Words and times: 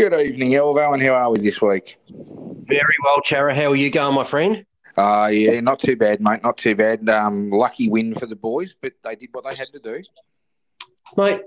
Good 0.00 0.18
evening, 0.18 0.52
Elvo, 0.52 0.94
and 0.94 1.02
how 1.02 1.12
are 1.12 1.30
we 1.30 1.40
this 1.40 1.60
week? 1.60 1.98
Very 2.08 2.96
well, 3.04 3.20
Chara. 3.22 3.54
How 3.54 3.66
are 3.66 3.76
you 3.76 3.90
going, 3.90 4.14
my 4.14 4.24
friend? 4.24 4.64
Uh, 4.96 5.28
yeah, 5.30 5.60
not 5.60 5.78
too 5.78 5.94
bad, 5.94 6.22
mate. 6.22 6.42
Not 6.42 6.56
too 6.56 6.74
bad. 6.74 7.06
Um, 7.10 7.50
lucky 7.50 7.90
win 7.90 8.14
for 8.14 8.24
the 8.24 8.34
boys, 8.34 8.74
but 8.80 8.94
they 9.04 9.14
did 9.14 9.28
what 9.32 9.44
they 9.44 9.54
had 9.54 9.68
to 9.74 9.78
do. 9.78 10.02
Mate, 11.18 11.42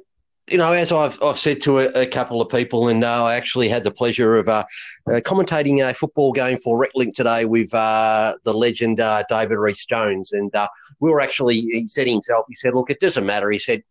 you 0.52 0.60
know, 0.60 0.72
as 0.72 0.92
I've, 0.92 1.18
I've 1.24 1.40
said 1.40 1.62
to 1.62 1.80
a, 1.80 2.02
a 2.02 2.06
couple 2.06 2.44
of 2.44 2.50
people, 2.50 2.90
and 2.90 3.04
uh, 3.04 3.24
I 3.24 3.34
actually 3.34 3.70
had 3.70 3.84
the 3.84 3.90
pleasure 3.90 4.36
of 4.36 4.48
uh, 4.48 4.66
uh, 5.08 5.20
commentating 5.22 5.84
a 5.90 5.92
football 5.92 6.32
game 6.32 6.60
for 6.60 6.80
RecLink 6.80 7.16
today 7.16 7.46
with 7.46 7.74
uh, 7.74 8.36
the 8.44 8.54
legend 8.54 9.00
uh, 9.00 9.24
David 9.30 9.58
Rhys 9.58 9.84
Jones. 9.84 10.32
And 10.32 10.54
uh, 10.54 10.68
we 11.00 11.10
were 11.10 11.22
actually, 11.22 11.60
he 11.60 11.88
said 11.88 12.08
himself, 12.08 12.46
he 12.48 12.54
said, 12.54 12.76
look, 12.76 12.92
it 12.92 13.00
doesn't 13.00 13.26
matter. 13.26 13.50
He 13.50 13.58
said, 13.58 13.82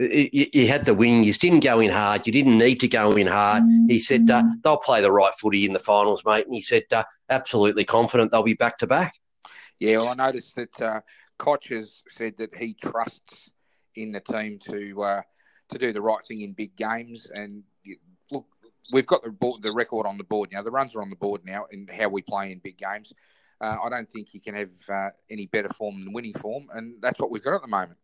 you, 0.00 0.46
you, 0.52 0.66
had 0.66 0.84
the 0.84 0.94
win. 0.94 1.24
You 1.24 1.32
didn't 1.32 1.60
go 1.60 1.80
in 1.80 1.90
hard. 1.90 2.26
You 2.26 2.32
didn't 2.32 2.58
need 2.58 2.80
to 2.80 2.88
go 2.88 3.12
in 3.12 3.26
hard. 3.26 3.62
He 3.88 3.98
said 3.98 4.30
uh, 4.30 4.42
they'll 4.64 4.76
play 4.78 5.02
the 5.02 5.12
right 5.12 5.34
footy 5.34 5.66
in 5.66 5.72
the 5.72 5.78
finals, 5.78 6.22
mate. 6.24 6.46
And 6.46 6.54
he 6.54 6.62
said 6.62 6.84
uh, 6.92 7.04
absolutely 7.28 7.84
confident 7.84 8.32
they'll 8.32 8.42
be 8.42 8.54
back 8.54 8.78
to 8.78 8.86
back. 8.86 9.14
Yeah, 9.78 9.98
well, 9.98 10.08
I 10.08 10.14
noticed 10.14 10.54
that 10.56 10.80
uh, 10.80 11.00
Koch 11.38 11.68
has 11.68 12.02
said 12.08 12.34
that 12.38 12.54
he 12.54 12.74
trusts 12.74 13.50
in 13.94 14.12
the 14.12 14.20
team 14.20 14.58
to 14.68 15.02
uh, 15.02 15.22
to 15.70 15.78
do 15.78 15.92
the 15.92 16.02
right 16.02 16.24
thing 16.26 16.40
in 16.40 16.52
big 16.52 16.76
games. 16.76 17.26
And 17.32 17.62
look, 18.30 18.46
we've 18.92 19.06
got 19.06 19.22
the 19.22 19.30
board, 19.30 19.62
the 19.62 19.72
record 19.72 20.06
on 20.06 20.18
the 20.18 20.24
board 20.24 20.50
now. 20.52 20.62
The 20.62 20.70
runs 20.70 20.94
are 20.94 21.02
on 21.02 21.10
the 21.10 21.16
board 21.16 21.42
now 21.44 21.66
in 21.70 21.88
how 21.88 22.08
we 22.08 22.22
play 22.22 22.52
in 22.52 22.58
big 22.58 22.78
games. 22.78 23.12
Uh, 23.60 23.76
I 23.84 23.90
don't 23.90 24.10
think 24.10 24.32
you 24.32 24.40
can 24.40 24.54
have 24.54 24.70
uh, 24.88 25.10
any 25.30 25.46
better 25.46 25.68
form 25.68 26.02
than 26.02 26.14
winning 26.14 26.32
form, 26.34 26.68
and 26.72 26.94
that's 27.02 27.20
what 27.20 27.30
we've 27.30 27.44
got 27.44 27.54
at 27.54 27.62
the 27.62 27.68
moment. 27.68 27.98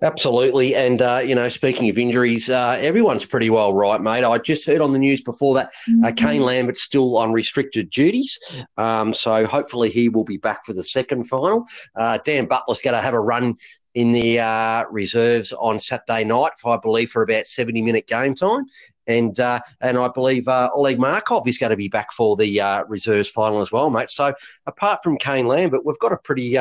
Absolutely. 0.00 0.74
And, 0.74 1.02
uh, 1.02 1.20
you 1.24 1.34
know, 1.34 1.48
speaking 1.48 1.90
of 1.90 1.98
injuries, 1.98 2.48
uh, 2.48 2.78
everyone's 2.80 3.26
pretty 3.26 3.50
well 3.50 3.74
right, 3.74 4.00
mate. 4.00 4.24
I 4.24 4.38
just 4.38 4.66
heard 4.66 4.80
on 4.80 4.92
the 4.92 4.98
news 4.98 5.20
before 5.20 5.54
that 5.54 5.66
uh, 5.66 5.90
mm-hmm. 5.90 6.14
Kane 6.14 6.42
Lambert's 6.42 6.82
still 6.82 7.18
on 7.18 7.32
restricted 7.32 7.90
duties. 7.90 8.38
Um, 8.78 9.12
so 9.12 9.46
hopefully 9.46 9.90
he 9.90 10.08
will 10.08 10.24
be 10.24 10.38
back 10.38 10.64
for 10.64 10.72
the 10.72 10.82
second 10.82 11.24
final. 11.24 11.66
Uh, 11.94 12.18
Dan 12.24 12.46
Butler's 12.46 12.80
going 12.80 12.94
to 12.94 13.02
have 13.02 13.12
a 13.12 13.20
run 13.20 13.56
in 13.94 14.12
the 14.12 14.40
uh, 14.40 14.84
reserves 14.90 15.52
on 15.52 15.78
Saturday 15.78 16.24
night, 16.24 16.52
I 16.64 16.78
believe, 16.78 17.10
for 17.10 17.22
about 17.22 17.46
70 17.46 17.82
minute 17.82 18.06
game 18.06 18.34
time. 18.34 18.64
And 19.06 19.38
uh, 19.38 19.60
and 19.80 19.98
I 19.98 20.08
believe 20.08 20.48
Oleg 20.48 20.98
Markov 20.98 21.46
is 21.46 21.58
going 21.58 21.70
to 21.70 21.76
be 21.76 21.88
back 21.88 22.12
for 22.12 22.36
the 22.36 22.84
reserves 22.88 23.28
final 23.28 23.60
as 23.60 23.70
well, 23.70 23.90
mate. 23.90 24.08
So 24.10 24.32
apart 24.66 25.00
from 25.02 25.18
Kane 25.18 25.46
Lambert, 25.46 25.84
we've 25.84 25.98
got 25.98 26.12
a 26.12 26.16
pretty 26.16 26.56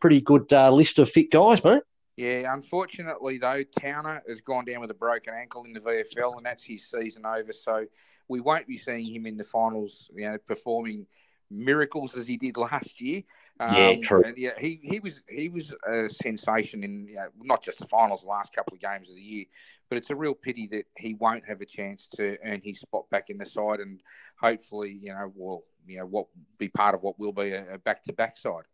pretty 0.00 0.20
good 0.22 0.50
list 0.50 0.98
of 0.98 1.08
fit 1.08 1.30
guys, 1.30 1.62
mate. 1.62 1.82
Yeah, 2.16 2.52
unfortunately 2.54 3.38
though, 3.38 3.64
Towner 3.78 4.22
has 4.28 4.40
gone 4.40 4.64
down 4.64 4.80
with 4.80 4.90
a 4.90 4.94
broken 4.94 5.34
ankle 5.34 5.64
in 5.64 5.72
the 5.72 5.80
VFL, 5.80 6.36
and 6.36 6.46
that's 6.46 6.64
his 6.64 6.84
season 6.88 7.26
over. 7.26 7.52
So 7.52 7.86
we 8.28 8.40
won't 8.40 8.66
be 8.66 8.78
seeing 8.78 9.12
him 9.12 9.26
in 9.26 9.36
the 9.36 9.44
finals, 9.44 10.10
you 10.14 10.30
know, 10.30 10.38
performing 10.38 11.06
miracles 11.50 12.16
as 12.16 12.26
he 12.26 12.36
did 12.36 12.56
last 12.56 13.00
year. 13.00 13.22
Um, 13.60 13.76
yeah, 13.76 13.94
true. 14.02 14.34
yeah, 14.36 14.50
he, 14.58 14.80
he 14.82 15.00
was 15.00 15.22
he 15.28 15.48
was 15.48 15.72
a 15.88 16.08
sensation 16.08 16.82
in 16.82 17.06
you 17.08 17.14
know, 17.16 17.28
not 17.40 17.62
just 17.62 17.78
the 17.78 17.86
finals, 17.86 18.22
the 18.22 18.28
last 18.28 18.52
couple 18.52 18.74
of 18.74 18.80
games 18.80 19.08
of 19.08 19.14
the 19.14 19.22
year, 19.22 19.44
but 19.88 19.98
it's 19.98 20.10
a 20.10 20.16
real 20.16 20.34
pity 20.34 20.68
that 20.72 20.84
he 20.96 21.14
won't 21.14 21.44
have 21.44 21.60
a 21.60 21.66
chance 21.66 22.08
to 22.16 22.36
earn 22.44 22.60
his 22.64 22.80
spot 22.80 23.08
back 23.10 23.30
in 23.30 23.38
the 23.38 23.46
side, 23.46 23.80
and 23.80 24.00
hopefully, 24.40 24.96
you 25.00 25.12
know, 25.12 25.32
will 25.36 25.64
you 25.86 25.98
know 25.98 26.06
what 26.06 26.26
be 26.58 26.68
part 26.68 26.94
of 26.94 27.02
what 27.02 27.18
will 27.18 27.32
be 27.32 27.52
a 27.52 27.78
back 27.84 28.02
to 28.04 28.12
back 28.12 28.36
side. 28.36 28.64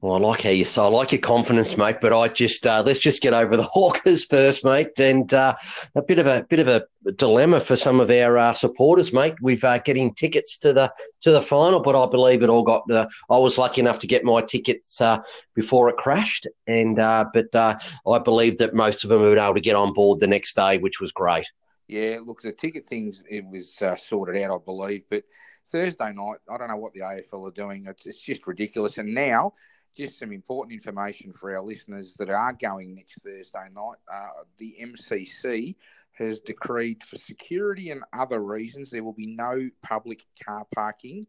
Well, 0.00 0.14
I 0.14 0.18
like 0.18 0.42
how 0.42 0.50
you 0.50 0.64
say, 0.64 0.82
I 0.82 0.86
like 0.86 1.12
your 1.12 1.20
confidence, 1.20 1.76
mate. 1.76 1.96
But 2.00 2.12
I 2.12 2.28
just 2.28 2.66
uh, 2.66 2.82
let's 2.84 2.98
just 2.98 3.22
get 3.22 3.34
over 3.34 3.56
the 3.56 3.62
Hawkers 3.72 4.24
first, 4.24 4.64
mate. 4.64 4.98
And 4.98 5.32
uh, 5.32 5.56
a 5.94 6.02
bit 6.02 6.18
of 6.18 6.26
a 6.26 6.46
bit 6.48 6.60
of 6.60 6.68
a 6.68 6.84
dilemma 7.12 7.60
for 7.60 7.76
some 7.76 8.00
of 8.00 8.10
our 8.10 8.38
uh, 8.38 8.54
supporters, 8.54 9.12
mate. 9.12 9.34
We've 9.40 9.64
uh, 9.64 9.78
getting 9.78 10.14
tickets 10.14 10.56
to 10.58 10.72
the 10.72 10.92
to 11.22 11.32
the 11.32 11.42
final, 11.42 11.80
but 11.80 12.00
I 12.00 12.08
believe 12.08 12.42
it 12.42 12.48
all 12.48 12.62
got. 12.62 12.90
Uh, 12.90 13.06
I 13.30 13.38
was 13.38 13.58
lucky 13.58 13.80
enough 13.80 13.98
to 14.00 14.06
get 14.06 14.24
my 14.24 14.42
tickets 14.42 15.00
uh, 15.00 15.18
before 15.54 15.88
it 15.88 15.96
crashed, 15.96 16.46
and 16.66 16.96
but 16.96 17.54
I 17.54 18.18
believe 18.22 18.58
that 18.58 18.74
most 18.74 19.04
of 19.04 19.10
them 19.10 19.22
were 19.22 19.38
able 19.38 19.54
to 19.54 19.60
get 19.60 19.76
on 19.76 19.92
board 19.92 20.20
the 20.20 20.26
next 20.26 20.54
day, 20.56 20.78
which 20.78 21.00
was 21.00 21.12
great. 21.12 21.46
Yeah, 21.88 22.18
look, 22.24 22.42
the 22.42 22.50
ticket 22.52 22.88
things 22.88 23.22
it 23.30 23.44
was 23.46 23.80
sorted 23.96 24.42
out, 24.42 24.54
I 24.54 24.64
believe, 24.64 25.04
but 25.08 25.22
Thursday 25.68 26.12
night, 26.12 26.38
I 26.50 26.58
don't 26.58 26.68
know 26.68 26.76
what 26.76 26.92
the 26.92 27.00
AFL 27.00 27.48
are 27.48 27.52
doing. 27.52 27.86
It's, 27.86 28.06
it's 28.06 28.20
just 28.20 28.46
ridiculous. 28.46 28.98
And 28.98 29.14
now, 29.14 29.54
just 29.96 30.18
some 30.18 30.32
important 30.32 30.74
information 30.74 31.32
for 31.32 31.56
our 31.56 31.62
listeners 31.62 32.14
that 32.18 32.28
are 32.28 32.52
going 32.52 32.94
next 32.94 33.22
Thursday 33.22 33.66
night. 33.74 33.96
Uh, 34.12 34.44
the 34.58 34.76
MCC 34.80 35.74
has 36.12 36.40
decreed 36.40 37.02
for 37.02 37.16
security 37.16 37.90
and 37.90 38.02
other 38.12 38.42
reasons 38.42 38.90
there 38.90 39.04
will 39.04 39.12
be 39.12 39.26
no 39.26 39.68
public 39.82 40.24
car 40.44 40.66
parking 40.74 41.26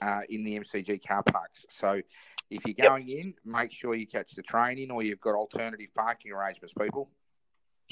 uh, 0.00 0.20
in 0.28 0.44
the 0.44 0.58
MCG 0.58 1.06
car 1.06 1.22
parks. 1.22 1.64
So 1.80 2.00
if 2.50 2.64
you're 2.66 2.88
going 2.88 3.08
yep. 3.08 3.18
in, 3.18 3.34
make 3.44 3.72
sure 3.72 3.94
you 3.94 4.06
catch 4.06 4.34
the 4.34 4.42
train 4.42 4.78
in 4.78 4.90
or 4.90 5.02
you've 5.02 5.20
got 5.20 5.34
alternative 5.34 5.88
parking 5.94 6.32
arrangements, 6.32 6.74
people. 6.78 7.08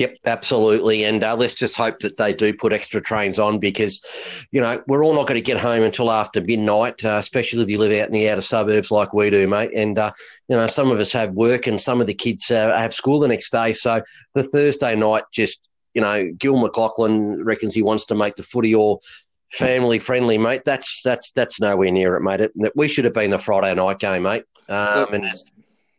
Yep, 0.01 0.17
absolutely. 0.25 1.05
And 1.05 1.23
uh, 1.23 1.37
let's 1.37 1.53
just 1.53 1.77
hope 1.77 1.99
that 1.99 2.17
they 2.17 2.33
do 2.33 2.55
put 2.55 2.73
extra 2.73 3.03
trains 3.03 3.39
on 3.39 3.59
because, 3.59 4.01
you 4.51 4.59
know, 4.59 4.83
we're 4.87 5.05
all 5.05 5.13
not 5.13 5.27
going 5.27 5.37
to 5.39 5.45
get 5.45 5.59
home 5.59 5.83
until 5.83 6.11
after 6.11 6.41
midnight, 6.41 7.05
uh, 7.05 7.19
especially 7.19 7.63
if 7.63 7.69
you 7.69 7.77
live 7.77 7.93
out 7.93 8.07
in 8.07 8.15
the 8.15 8.27
outer 8.31 8.41
suburbs 8.41 8.91
like 8.91 9.13
we 9.13 9.29
do, 9.29 9.47
mate. 9.47 9.73
And, 9.77 9.99
uh, 9.99 10.11
you 10.49 10.57
know, 10.57 10.69
some 10.69 10.91
of 10.91 11.01
us 11.01 11.13
have 11.13 11.33
work 11.33 11.67
and 11.67 11.79
some 11.79 12.01
of 12.01 12.07
the 12.07 12.15
kids 12.15 12.51
uh, 12.51 12.75
have 12.75 12.95
school 12.95 13.21
the 13.21 13.29
next 13.29 13.53
day. 13.53 13.75
So 13.75 14.01
the 14.33 14.43
Thursday 14.43 14.97
night, 14.97 15.25
just, 15.33 15.61
you 15.93 16.01
know, 16.01 16.33
Gil 16.39 16.55
McLachlan 16.55 17.45
reckons 17.45 17.75
he 17.75 17.83
wants 17.83 18.07
to 18.07 18.15
make 18.15 18.37
the 18.37 18.43
footy 18.43 18.75
all 18.75 19.03
family 19.53 19.99
friendly, 19.99 20.39
mate. 20.39 20.63
That's 20.65 21.03
that's 21.03 21.31
that's 21.33 21.61
nowhere 21.61 21.91
near 21.91 22.17
it, 22.17 22.23
mate. 22.23 22.41
It, 22.41 22.53
we 22.75 22.89
should 22.89 23.05
have 23.05 23.13
been 23.13 23.33
the 23.33 23.39
Friday 23.39 23.75
night 23.75 23.99
game, 23.99 24.23
mate. 24.23 24.45
Um, 24.67 25.13
and, 25.13 25.27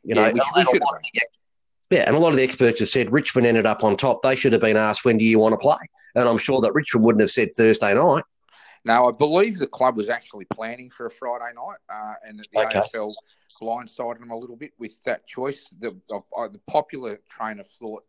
you 0.03 0.16
know, 0.16 0.25
yeah, 0.34 0.41
we, 0.56 0.63
we 0.63 0.79
yeah, 1.91 2.03
and 2.07 2.16
a 2.16 2.19
lot 2.19 2.29
of 2.29 2.38
the 2.38 2.44
experts 2.44 2.79
have 2.79 2.90
said 2.90 3.12
Richmond 3.12 3.46
ended 3.46 3.66
up 3.66 3.84
on 3.84 3.97
top. 3.97 4.22
They 4.22 4.35
should 4.35 4.53
have 4.53 4.62
been 4.62 4.78
asked, 4.78 5.03
when 5.03 5.18
do 5.18 5.25
you 5.25 5.38
want 5.38 5.53
to 5.53 5.57
play? 5.57 5.78
And 6.16 6.28
I'm 6.28 6.38
sure 6.38 6.62
that 6.62 6.74
Richmond 6.74 7.06
wouldn't 7.06 7.22
have 7.22 7.31
said 7.31 7.53
Thursday 7.53 7.94
night. 7.94 8.24
No, 8.85 9.09
I 9.09 9.12
believe 9.12 9.59
the 9.59 9.68
club 9.68 9.97
was 9.97 10.09
actually 10.09 10.46
planning 10.46 10.90
for 10.90 11.06
a 11.06 11.12
Friday 11.12 11.53
night, 11.53 11.78
uh, 11.94 12.13
and 12.25 12.40
that 12.40 12.47
the 12.52 12.66
okay. 12.66 12.79
AFL 12.96 13.13
blindsided 13.62 14.19
them 14.19 14.31
a 14.31 14.38
little 14.38 14.56
bit 14.56 14.72
with 14.79 15.02
that 15.03 15.28
choice. 15.28 15.68
The, 15.79 15.96
uh, 16.12 16.47
the 16.47 16.62
popular 16.68 17.19
train 17.29 17.59
of 17.59 17.68
thought 17.68 18.03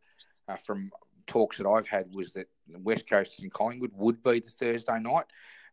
uh, 0.48 0.56
from 0.56 0.90
talks 1.26 1.58
that 1.58 1.66
I've 1.66 1.86
had 1.86 2.06
was 2.14 2.32
that 2.32 2.46
West 2.68 3.08
Coast 3.08 3.38
and 3.40 3.52
Collingwood 3.52 3.92
would 3.94 4.22
be 4.22 4.40
the 4.40 4.50
Thursday 4.50 4.98
night. 4.98 5.26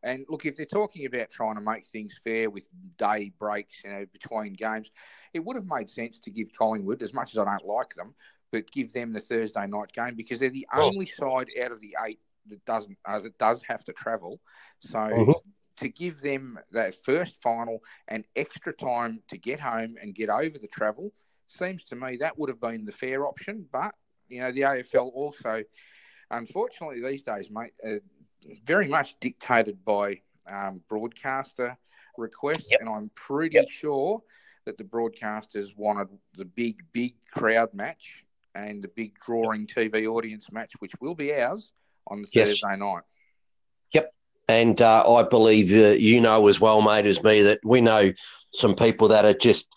And 0.04 0.26
look, 0.30 0.46
if 0.46 0.56
they're 0.56 0.66
talking 0.66 1.06
about 1.06 1.30
trying 1.30 1.56
to 1.56 1.62
make 1.62 1.86
things 1.86 2.20
fair 2.24 2.50
with 2.50 2.66
day 2.98 3.32
breaks, 3.38 3.84
you 3.84 3.92
know, 3.92 4.06
between 4.12 4.54
games, 4.54 4.92
it 5.34 5.44
would 5.44 5.56
have 5.56 5.66
made 5.66 5.90
sense 5.90 6.20
to 6.20 6.32
give 6.32 6.54
Collingwood, 6.58 7.02
as 7.02 7.14
much 7.14 7.34
as 7.34 7.40
I 7.40 7.46
don't 7.46 7.66
like 7.66 7.94
them, 7.96 8.16
but 8.52 8.72
give 8.72 8.94
them 8.94 9.12
the 9.12 9.20
Thursday 9.20 9.68
night 9.68 9.92
game 9.92 10.16
because 10.16 10.40
they're 10.40 10.50
the 10.50 10.68
only 10.74 11.06
side 11.06 11.48
out 11.62 11.72
of 11.72 11.82
the 11.82 11.96
eight 12.06 12.20
that 12.48 12.64
doesn't 12.66 12.98
uh, 13.06 13.20
that 13.20 13.38
does 13.38 13.62
have 13.68 13.84
to 13.86 13.94
travel. 13.94 14.40
So 14.80 14.98
mm-hmm. 14.98 15.32
to 15.78 15.90
give 15.90 16.22
them 16.22 16.60
that 16.72 16.96
first 17.04 17.42
final 17.42 17.80
and 18.08 18.26
extra 18.36 18.74
time 18.74 19.22
to 19.30 19.38
get 19.38 19.60
home 19.60 19.96
and 20.02 20.16
get 20.16 20.30
over 20.30 20.58
the 20.58 20.68
travel 20.68 21.12
seems 21.48 21.84
to 21.84 21.96
me 21.96 22.18
that 22.18 22.38
would 22.38 22.50
have 22.50 22.62
been 22.62 22.86
the 22.86 22.92
fair 22.92 23.26
option. 23.26 23.66
But 23.72 23.94
you 24.28 24.42
know 24.42 24.52
the 24.52 24.62
AFL 24.62 25.12
also, 25.14 25.64
unfortunately 26.32 27.02
these 27.02 27.22
days, 27.22 27.50
mate, 27.52 27.74
uh, 27.86 28.00
very 28.66 28.88
much 28.88 29.20
dictated 29.20 29.84
by 29.84 30.22
um, 30.50 30.82
broadcaster 30.90 31.78
requests, 32.18 32.66
yep. 32.70 32.82
and 32.82 32.90
I'm 32.90 33.12
pretty 33.16 33.56
yep. 33.56 33.70
sure 33.70 34.22
that 34.66 34.78
the 34.78 34.84
broadcasters 34.84 35.76
wanted 35.76 36.10
the 36.38 36.46
big, 36.46 36.84
big 36.92 37.14
crowd 37.32 37.74
match 37.74 38.24
and 38.56 38.84
the 38.84 38.90
big 38.90 39.14
drawing 39.20 39.68
TV 39.68 40.08
audience 40.08 40.46
match, 40.52 40.74
which 40.80 40.94
will 41.00 41.16
be 41.16 41.34
ours 41.34 41.72
on 42.08 42.22
the 42.22 42.28
yes. 42.34 42.60
Thursday 42.60 42.78
night. 42.78 43.04
Yep. 43.94 44.14
And 44.48 44.82
uh, 44.82 45.12
I 45.12 45.24
believe 45.24 45.72
uh, 45.72 45.96
you 45.98 46.20
know 46.20 46.48
as 46.48 46.60
well, 46.60 46.82
mate, 46.82 47.06
as 47.06 47.22
me, 47.22 47.44
that 47.44 47.60
we 47.64 47.82
know 47.82 48.12
some 48.54 48.76
people 48.76 49.10
that 49.10 49.26
are 49.26 49.34
just 49.34 49.68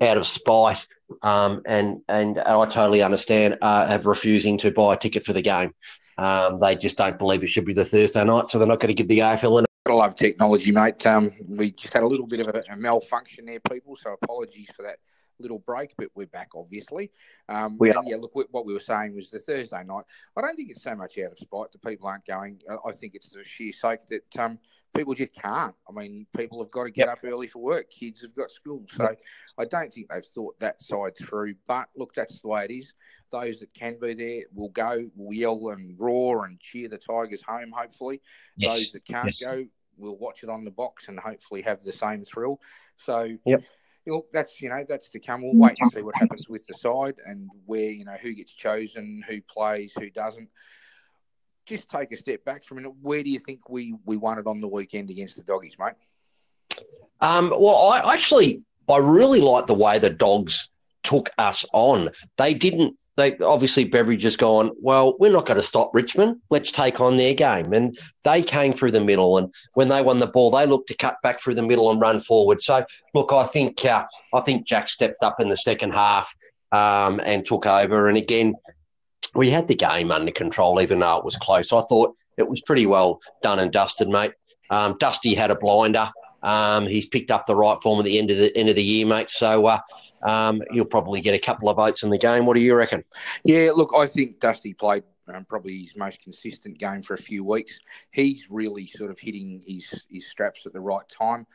out 0.00 0.16
of 0.16 0.26
spite 0.26 0.86
um, 1.22 1.62
and, 1.66 2.00
and 2.08 2.38
I 2.38 2.64
totally 2.66 3.02
understand 3.02 3.58
uh, 3.60 3.86
have 3.86 4.06
refusing 4.06 4.58
to 4.58 4.70
buy 4.70 4.94
a 4.94 4.96
ticket 4.96 5.24
for 5.24 5.32
the 5.32 5.42
game. 5.42 5.74
Um, 6.18 6.60
they 6.60 6.76
just 6.76 6.98
don't 6.98 7.18
believe 7.18 7.42
it 7.42 7.48
should 7.48 7.64
be 7.64 7.74
the 7.74 7.84
Thursday 7.84 8.24
night, 8.24 8.46
so 8.46 8.58
they're 8.58 8.68
not 8.68 8.80
going 8.80 8.88
to 8.88 8.94
give 8.94 9.08
the 9.08 9.20
AFL 9.20 9.60
an 9.60 9.64
I 9.84 9.92
love 9.92 10.14
technology, 10.14 10.70
mate. 10.70 11.04
Um, 11.06 11.32
we 11.48 11.72
just 11.72 11.92
had 11.92 12.04
a 12.04 12.06
little 12.06 12.26
bit 12.26 12.38
of 12.38 12.54
a, 12.54 12.62
a, 12.70 12.76
malfunction 12.76 13.46
there, 13.46 13.58
people. 13.58 13.96
So 14.00 14.16
apologies 14.22 14.68
for 14.76 14.82
that 14.82 14.98
little 15.42 15.58
break, 15.58 15.94
but 15.98 16.08
we're 16.14 16.26
back, 16.26 16.50
obviously. 16.54 17.10
Um, 17.48 17.76
we 17.78 17.92
are. 17.92 18.02
yeah, 18.04 18.16
look, 18.16 18.34
what 18.34 18.64
we 18.66 18.72
were 18.72 18.80
saying 18.80 19.14
was 19.14 19.30
the 19.30 19.38
Thursday 19.38 19.82
night. 19.84 20.04
I 20.36 20.40
don't 20.40 20.56
think 20.56 20.70
it's 20.70 20.82
so 20.82 20.94
much 20.94 21.18
out 21.18 21.32
of 21.32 21.38
spite 21.38 21.72
that 21.72 21.82
people 21.82 22.08
aren't 22.08 22.26
going. 22.26 22.60
I 22.86 22.92
think 22.92 23.14
it's 23.14 23.30
the 23.30 23.44
sheer 23.44 23.72
sake 23.72 24.00
that 24.08 24.38
um, 24.38 24.58
people 24.94 25.14
just 25.14 25.32
can't. 25.34 25.74
I 25.88 25.92
mean, 25.92 26.26
people 26.36 26.62
have 26.62 26.70
got 26.70 26.84
to 26.84 26.90
get 26.90 27.06
yep. 27.06 27.18
up 27.18 27.24
early 27.24 27.46
for 27.46 27.60
work. 27.60 27.90
Kids 27.90 28.22
have 28.22 28.34
got 28.34 28.50
school. 28.50 28.84
So 28.94 29.04
yep. 29.04 29.20
I 29.58 29.64
don't 29.64 29.92
think 29.92 30.08
they've 30.08 30.24
thought 30.24 30.58
that 30.60 30.82
side 30.82 31.16
through. 31.16 31.54
But 31.66 31.88
look, 31.96 32.14
that's 32.14 32.40
the 32.40 32.48
way 32.48 32.66
it 32.68 32.72
is. 32.72 32.92
Those 33.30 33.60
that 33.60 33.72
can 33.74 33.98
be 34.00 34.14
there 34.14 34.42
will 34.54 34.70
go, 34.70 35.08
will 35.16 35.32
yell 35.32 35.68
and 35.68 35.98
roar 35.98 36.44
and 36.44 36.60
cheer 36.60 36.88
the 36.88 36.98
Tigers 36.98 37.42
home, 37.46 37.72
hopefully. 37.74 38.20
Yes. 38.56 38.76
Those 38.76 38.92
that 38.92 39.06
can't 39.06 39.26
yes. 39.26 39.42
go 39.42 39.66
will 39.96 40.18
watch 40.18 40.42
it 40.42 40.50
on 40.50 40.64
the 40.64 40.70
box 40.70 41.08
and 41.08 41.18
hopefully 41.18 41.62
have 41.62 41.82
the 41.82 41.92
same 41.92 42.24
thrill. 42.24 42.60
So, 42.96 43.36
yep. 43.44 43.62
Look, 44.06 44.32
that's 44.32 44.60
you 44.60 44.68
know 44.68 44.84
that's 44.88 45.08
to 45.10 45.20
come. 45.20 45.42
We'll 45.42 45.54
wait 45.54 45.76
and 45.80 45.92
see 45.92 46.02
what 46.02 46.16
happens 46.16 46.48
with 46.48 46.66
the 46.66 46.74
side 46.74 47.14
and 47.24 47.48
where 47.66 47.90
you 47.90 48.04
know 48.04 48.16
who 48.20 48.34
gets 48.34 48.52
chosen, 48.52 49.22
who 49.28 49.40
plays, 49.42 49.92
who 49.96 50.10
doesn't 50.10 50.48
just 51.66 51.88
take 51.88 52.10
a 52.12 52.16
step 52.16 52.44
back 52.44 52.64
from 52.64 52.84
it. 52.84 52.92
Where 53.00 53.22
do 53.22 53.30
you 53.30 53.38
think 53.38 53.68
we 53.68 53.94
we 54.04 54.16
won 54.16 54.38
it 54.38 54.46
on 54.46 54.60
the 54.60 54.68
weekend 54.68 55.10
against 55.10 55.36
the 55.36 55.42
doggies, 55.42 55.76
mate? 55.78 55.94
Um, 57.20 57.50
well, 57.50 57.90
I 57.90 58.14
actually 58.14 58.62
I 58.88 58.98
really 58.98 59.40
like 59.40 59.66
the 59.66 59.74
way 59.74 59.98
the 59.98 60.10
dogs 60.10 60.68
took 61.02 61.30
us 61.38 61.64
on. 61.72 62.10
They 62.38 62.54
didn't. 62.54 62.96
They 63.16 63.36
obviously 63.38 63.84
Beveridge 63.84 64.22
has 64.22 64.36
gone. 64.36 64.70
Well, 64.80 65.16
we're 65.18 65.32
not 65.32 65.44
going 65.44 65.60
to 65.60 65.66
stop 65.66 65.90
Richmond. 65.94 66.38
Let's 66.48 66.72
take 66.72 67.00
on 67.00 67.18
their 67.18 67.34
game, 67.34 67.72
and 67.72 67.96
they 68.24 68.42
came 68.42 68.72
through 68.72 68.92
the 68.92 69.04
middle. 69.04 69.36
And 69.36 69.52
when 69.74 69.88
they 69.88 70.00
won 70.00 70.18
the 70.18 70.26
ball, 70.26 70.50
they 70.50 70.66
looked 70.66 70.88
to 70.88 70.96
cut 70.96 71.16
back 71.22 71.38
through 71.38 71.56
the 71.56 71.62
middle 71.62 71.90
and 71.90 72.00
run 72.00 72.20
forward. 72.20 72.62
So, 72.62 72.84
look, 73.12 73.32
I 73.32 73.44
think 73.44 73.84
uh, 73.84 74.04
I 74.32 74.40
think 74.40 74.66
Jack 74.66 74.88
stepped 74.88 75.22
up 75.22 75.40
in 75.40 75.50
the 75.50 75.56
second 75.56 75.92
half 75.92 76.34
um, 76.72 77.20
and 77.24 77.44
took 77.44 77.66
over. 77.66 78.08
And 78.08 78.16
again, 78.16 78.54
we 79.34 79.50
had 79.50 79.68
the 79.68 79.74
game 79.74 80.10
under 80.10 80.32
control, 80.32 80.80
even 80.80 81.00
though 81.00 81.18
it 81.18 81.24
was 81.24 81.36
close. 81.36 81.72
I 81.72 81.82
thought 81.82 82.16
it 82.36 82.48
was 82.48 82.60
pretty 82.62 82.86
well 82.86 83.20
done 83.42 83.58
and 83.58 83.70
dusted, 83.70 84.08
mate. 84.08 84.32
Um, 84.70 84.96
Dusty 84.98 85.34
had 85.34 85.50
a 85.50 85.54
blinder. 85.54 86.10
Um, 86.42 86.86
he's 86.86 87.06
picked 87.06 87.30
up 87.30 87.46
the 87.46 87.54
right 87.54 87.78
form 87.82 88.00
at 88.00 88.04
the 88.04 88.18
end 88.18 88.30
of 88.30 88.38
the 88.38 88.56
end 88.56 88.68
of 88.68 88.74
the 88.74 88.82
year, 88.82 89.06
mate. 89.06 89.30
So 89.30 89.66
uh, 89.66 89.78
um, 90.22 90.62
you'll 90.70 90.84
probably 90.84 91.20
get 91.20 91.34
a 91.34 91.38
couple 91.38 91.68
of 91.68 91.76
votes 91.76 92.02
in 92.02 92.10
the 92.10 92.18
game. 92.18 92.46
What 92.46 92.54
do 92.54 92.60
you 92.60 92.74
reckon? 92.74 93.04
Yeah, 93.44 93.70
look, 93.74 93.92
I 93.96 94.06
think 94.06 94.40
Dusty 94.40 94.74
played 94.74 95.04
um, 95.28 95.44
probably 95.44 95.82
his 95.82 95.96
most 95.96 96.22
consistent 96.22 96.78
game 96.78 97.02
for 97.02 97.14
a 97.14 97.18
few 97.18 97.44
weeks. 97.44 97.78
He's 98.10 98.50
really 98.50 98.86
sort 98.86 99.10
of 99.10 99.18
hitting 99.18 99.62
his 99.66 100.04
his 100.10 100.26
straps 100.26 100.66
at 100.66 100.72
the 100.72 100.80
right 100.80 101.08
time. 101.08 101.46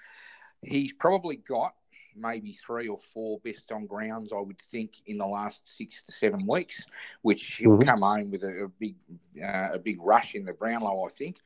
He's 0.62 0.94
probably 0.94 1.38
got 1.38 1.74
maybe 2.16 2.54
three 2.54 2.88
or 2.88 2.98
four 3.14 3.40
best 3.44 3.72
on 3.72 3.86
grounds, 3.86 4.34
I 4.34 4.40
would 4.40 4.62
think, 4.72 5.02
in 5.06 5.18
the 5.18 5.25
last 5.28 5.62
six 5.66 6.04
to 6.04 6.12
seven 6.12 6.48
weeks, 6.48 6.86
which 7.22 7.58
he'll 7.58 7.72
mm-hmm. 7.72 7.88
come 7.88 8.02
home 8.02 8.31
with 8.31 8.44
a, 8.44 8.66
a 8.66 8.68
big 8.68 8.96
uh, 9.42 9.70
a 9.74 9.80
big 9.80 10.02
rush 10.02 10.36
in 10.36 10.46
the 10.46 10.54
Brownlow, 10.54 11.06
I 11.06 11.10
think. 11.10 11.38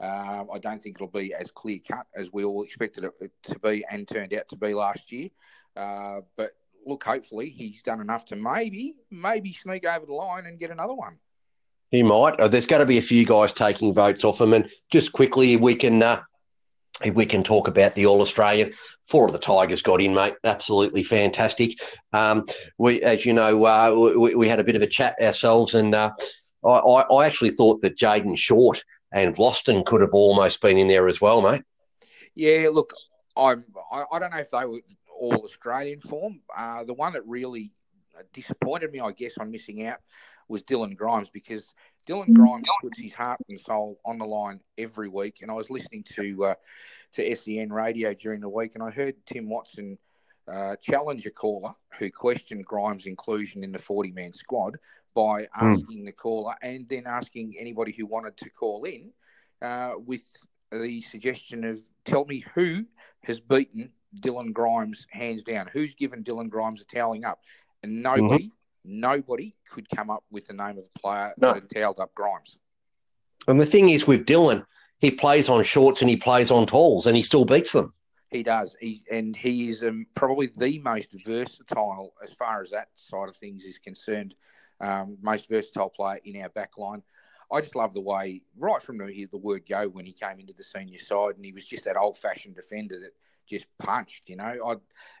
Uh, 0.00 0.44
I 0.52 0.58
don't 0.58 0.82
think 0.82 0.96
it'll 0.96 1.08
be 1.08 1.34
as 1.34 1.50
clear 1.50 1.78
cut 1.86 2.06
as 2.16 2.32
we 2.32 2.44
all 2.44 2.62
expected 2.62 3.04
it 3.04 3.30
to 3.44 3.58
be 3.60 3.84
and 3.90 4.08
turned 4.08 4.34
out 4.34 4.48
to 4.48 4.56
be 4.56 4.74
last 4.74 5.12
year. 5.12 5.30
Uh, 5.76 6.20
but 6.36 6.50
look, 6.86 7.04
hopefully 7.04 7.50
he's 7.50 7.82
done 7.82 8.00
enough 8.00 8.24
to 8.26 8.36
maybe 8.36 8.94
maybe 9.10 9.52
sneak 9.52 9.84
over 9.84 10.06
the 10.06 10.12
line 10.12 10.46
and 10.46 10.58
get 10.58 10.70
another 10.70 10.94
one. 10.94 11.18
He 11.90 12.02
might. 12.02 12.34
Oh, 12.38 12.48
there's 12.48 12.66
got 12.66 12.78
to 12.78 12.86
be 12.86 12.98
a 12.98 13.02
few 13.02 13.24
guys 13.24 13.52
taking 13.52 13.92
votes 13.92 14.24
off 14.24 14.40
him, 14.40 14.52
and 14.52 14.68
just 14.90 15.12
quickly 15.12 15.56
we 15.56 15.74
can 15.74 16.02
uh, 16.02 16.22
we 17.14 17.26
can 17.26 17.42
talk 17.42 17.68
about 17.68 17.94
the 17.94 18.06
All 18.06 18.20
Australian. 18.20 18.72
Four 19.04 19.26
of 19.26 19.32
the 19.32 19.38
Tigers 19.38 19.82
got 19.82 20.00
in, 20.00 20.14
mate. 20.14 20.34
Absolutely 20.44 21.02
fantastic. 21.02 21.78
Um, 22.12 22.46
we, 22.78 23.02
as 23.02 23.26
you 23.26 23.32
know, 23.32 23.64
uh, 23.64 23.92
we, 24.16 24.34
we, 24.34 24.48
had 24.48 24.60
a 24.60 24.64
bit 24.64 24.76
of 24.76 24.82
a 24.82 24.86
chat 24.86 25.16
ourselves, 25.20 25.74
and 25.74 25.94
uh, 25.94 26.10
I, 26.64 26.68
I, 26.68 27.26
actually 27.26 27.50
thought 27.50 27.82
that 27.82 27.98
Jayden 27.98 28.36
Short 28.36 28.84
and 29.12 29.34
Vlastuin 29.34 29.84
could 29.84 30.00
have 30.00 30.14
almost 30.14 30.60
been 30.60 30.78
in 30.78 30.88
there 30.88 31.08
as 31.08 31.20
well, 31.20 31.42
mate. 31.42 31.62
Yeah, 32.34 32.68
look, 32.72 32.92
I'm. 33.36 33.64
I, 33.92 34.04
I 34.12 34.18
don't 34.18 34.30
know 34.30 34.38
if 34.38 34.50
they 34.50 34.64
were 34.64 34.80
all 35.24 35.44
Australian 35.44 36.00
form. 36.00 36.40
Uh, 36.56 36.84
the 36.84 36.94
one 36.94 37.12
that 37.14 37.26
really 37.26 37.72
disappointed 38.32 38.92
me, 38.92 39.00
I 39.00 39.12
guess, 39.12 39.32
on 39.38 39.50
missing 39.50 39.86
out 39.86 39.98
was 40.48 40.62
Dylan 40.62 40.96
Grimes 40.96 41.30
because 41.30 41.74
Dylan 42.08 42.28
mm. 42.28 42.34
Grimes 42.34 42.68
puts 42.80 43.00
his 43.00 43.14
heart 43.14 43.40
and 43.48 43.58
soul 43.58 43.98
on 44.04 44.18
the 44.18 44.26
line 44.26 44.60
every 44.76 45.08
week. 45.08 45.38
And 45.40 45.50
I 45.50 45.54
was 45.54 45.70
listening 45.70 46.04
to 46.14 46.44
uh, 46.44 46.54
to 47.12 47.34
SEN 47.34 47.72
radio 47.72 48.12
during 48.14 48.40
the 48.40 48.48
week, 48.48 48.72
and 48.74 48.82
I 48.82 48.90
heard 48.90 49.14
Tim 49.26 49.48
Watson 49.48 49.98
uh, 50.46 50.76
challenge 50.76 51.26
a 51.26 51.30
caller 51.30 51.72
who 51.98 52.10
questioned 52.10 52.66
Grimes' 52.66 53.06
inclusion 53.06 53.64
in 53.64 53.72
the 53.72 53.78
40 53.78 54.10
man 54.12 54.32
squad 54.32 54.76
by 55.14 55.42
mm. 55.42 55.48
asking 55.54 56.02
mm. 56.02 56.06
the 56.06 56.12
caller 56.12 56.54
and 56.62 56.88
then 56.88 57.04
asking 57.06 57.54
anybody 57.58 57.92
who 57.92 58.06
wanted 58.06 58.36
to 58.36 58.50
call 58.50 58.84
in 58.84 59.10
uh, 59.62 59.92
with 60.04 60.22
the 60.70 61.00
suggestion 61.02 61.64
of 61.64 61.80
tell 62.04 62.24
me 62.24 62.44
who 62.54 62.84
has 63.22 63.40
beaten 63.40 63.90
Dylan 64.20 64.52
Grimes 64.52 65.06
hands 65.10 65.42
down. 65.42 65.68
Who's 65.72 65.94
given 65.94 66.24
Dylan 66.24 66.48
Grimes 66.48 66.80
a 66.80 66.84
toweling 66.84 67.24
up? 67.24 67.40
And 67.82 68.02
nobody, 68.02 68.46
mm-hmm. 68.46 69.00
nobody 69.00 69.54
could 69.70 69.88
come 69.90 70.10
up 70.10 70.24
with 70.30 70.46
the 70.46 70.54
name 70.54 70.78
of 70.78 70.84
a 70.94 70.98
player 70.98 71.34
no. 71.38 71.48
that 71.48 71.54
had 71.54 71.70
towelled 71.70 72.00
up 72.00 72.14
Grimes. 72.14 72.56
And 73.46 73.60
the 73.60 73.66
thing 73.66 73.90
is 73.90 74.06
with 74.06 74.26
Dylan, 74.26 74.64
he 74.98 75.10
plays 75.10 75.48
on 75.48 75.62
shorts 75.64 76.00
and 76.00 76.08
he 76.08 76.16
plays 76.16 76.50
on 76.50 76.66
talls 76.66 77.06
and 77.06 77.16
he 77.16 77.22
still 77.22 77.44
beats 77.44 77.72
them. 77.72 77.92
He 78.30 78.42
does. 78.42 78.74
He 78.80 79.02
and 79.10 79.36
he 79.36 79.68
is 79.68 79.82
um, 79.82 80.06
probably 80.14 80.48
the 80.48 80.80
most 80.80 81.08
versatile 81.24 82.14
as 82.22 82.32
far 82.32 82.62
as 82.62 82.70
that 82.70 82.88
side 82.96 83.28
of 83.28 83.36
things 83.36 83.64
is 83.64 83.78
concerned. 83.78 84.34
Um, 84.80 85.18
most 85.22 85.48
versatile 85.48 85.90
player 85.90 86.18
in 86.24 86.40
our 86.42 86.48
back 86.48 86.76
line. 86.76 87.02
I 87.52 87.60
just 87.60 87.76
love 87.76 87.94
the 87.94 88.00
way, 88.00 88.42
right 88.58 88.82
from 88.82 88.98
the, 88.98 89.28
the 89.30 89.38
word 89.38 89.62
go, 89.68 89.88
when 89.88 90.06
he 90.06 90.12
came 90.12 90.40
into 90.40 90.54
the 90.54 90.64
senior 90.64 90.98
side, 90.98 91.36
and 91.36 91.44
he 91.44 91.52
was 91.52 91.64
just 91.64 91.84
that 91.84 91.96
old 91.96 92.18
fashioned 92.18 92.56
defender 92.56 92.98
that 92.98 93.12
just 93.46 93.66
punched. 93.78 94.28
You 94.28 94.36
know, 94.36 94.44
I, 94.44 94.72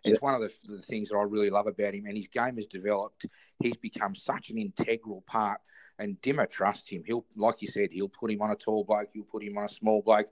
it's 0.04 0.14
yeah. 0.14 0.16
one 0.20 0.34
of 0.34 0.40
the, 0.40 0.76
the, 0.76 0.82
things 0.82 1.08
that 1.08 1.16
I 1.16 1.22
really 1.22 1.50
love 1.50 1.66
about 1.66 1.94
him. 1.94 2.06
And 2.06 2.16
his 2.16 2.28
game 2.28 2.56
has 2.56 2.66
developed. 2.66 3.26
He's 3.58 3.76
become 3.76 4.14
such 4.14 4.50
an 4.50 4.58
integral 4.58 5.22
part. 5.26 5.60
And 5.98 6.20
Dimma 6.20 6.50
trusts 6.50 6.90
him. 6.90 7.04
He'll, 7.06 7.24
like 7.36 7.62
you 7.62 7.68
said, 7.68 7.90
he'll 7.92 8.08
put 8.08 8.30
him 8.30 8.42
on 8.42 8.50
a 8.50 8.56
tall 8.56 8.84
bloke. 8.84 9.08
He'll 9.12 9.24
put 9.24 9.42
him 9.42 9.56
on 9.56 9.64
a 9.64 9.68
small 9.68 10.02
bloke. 10.02 10.26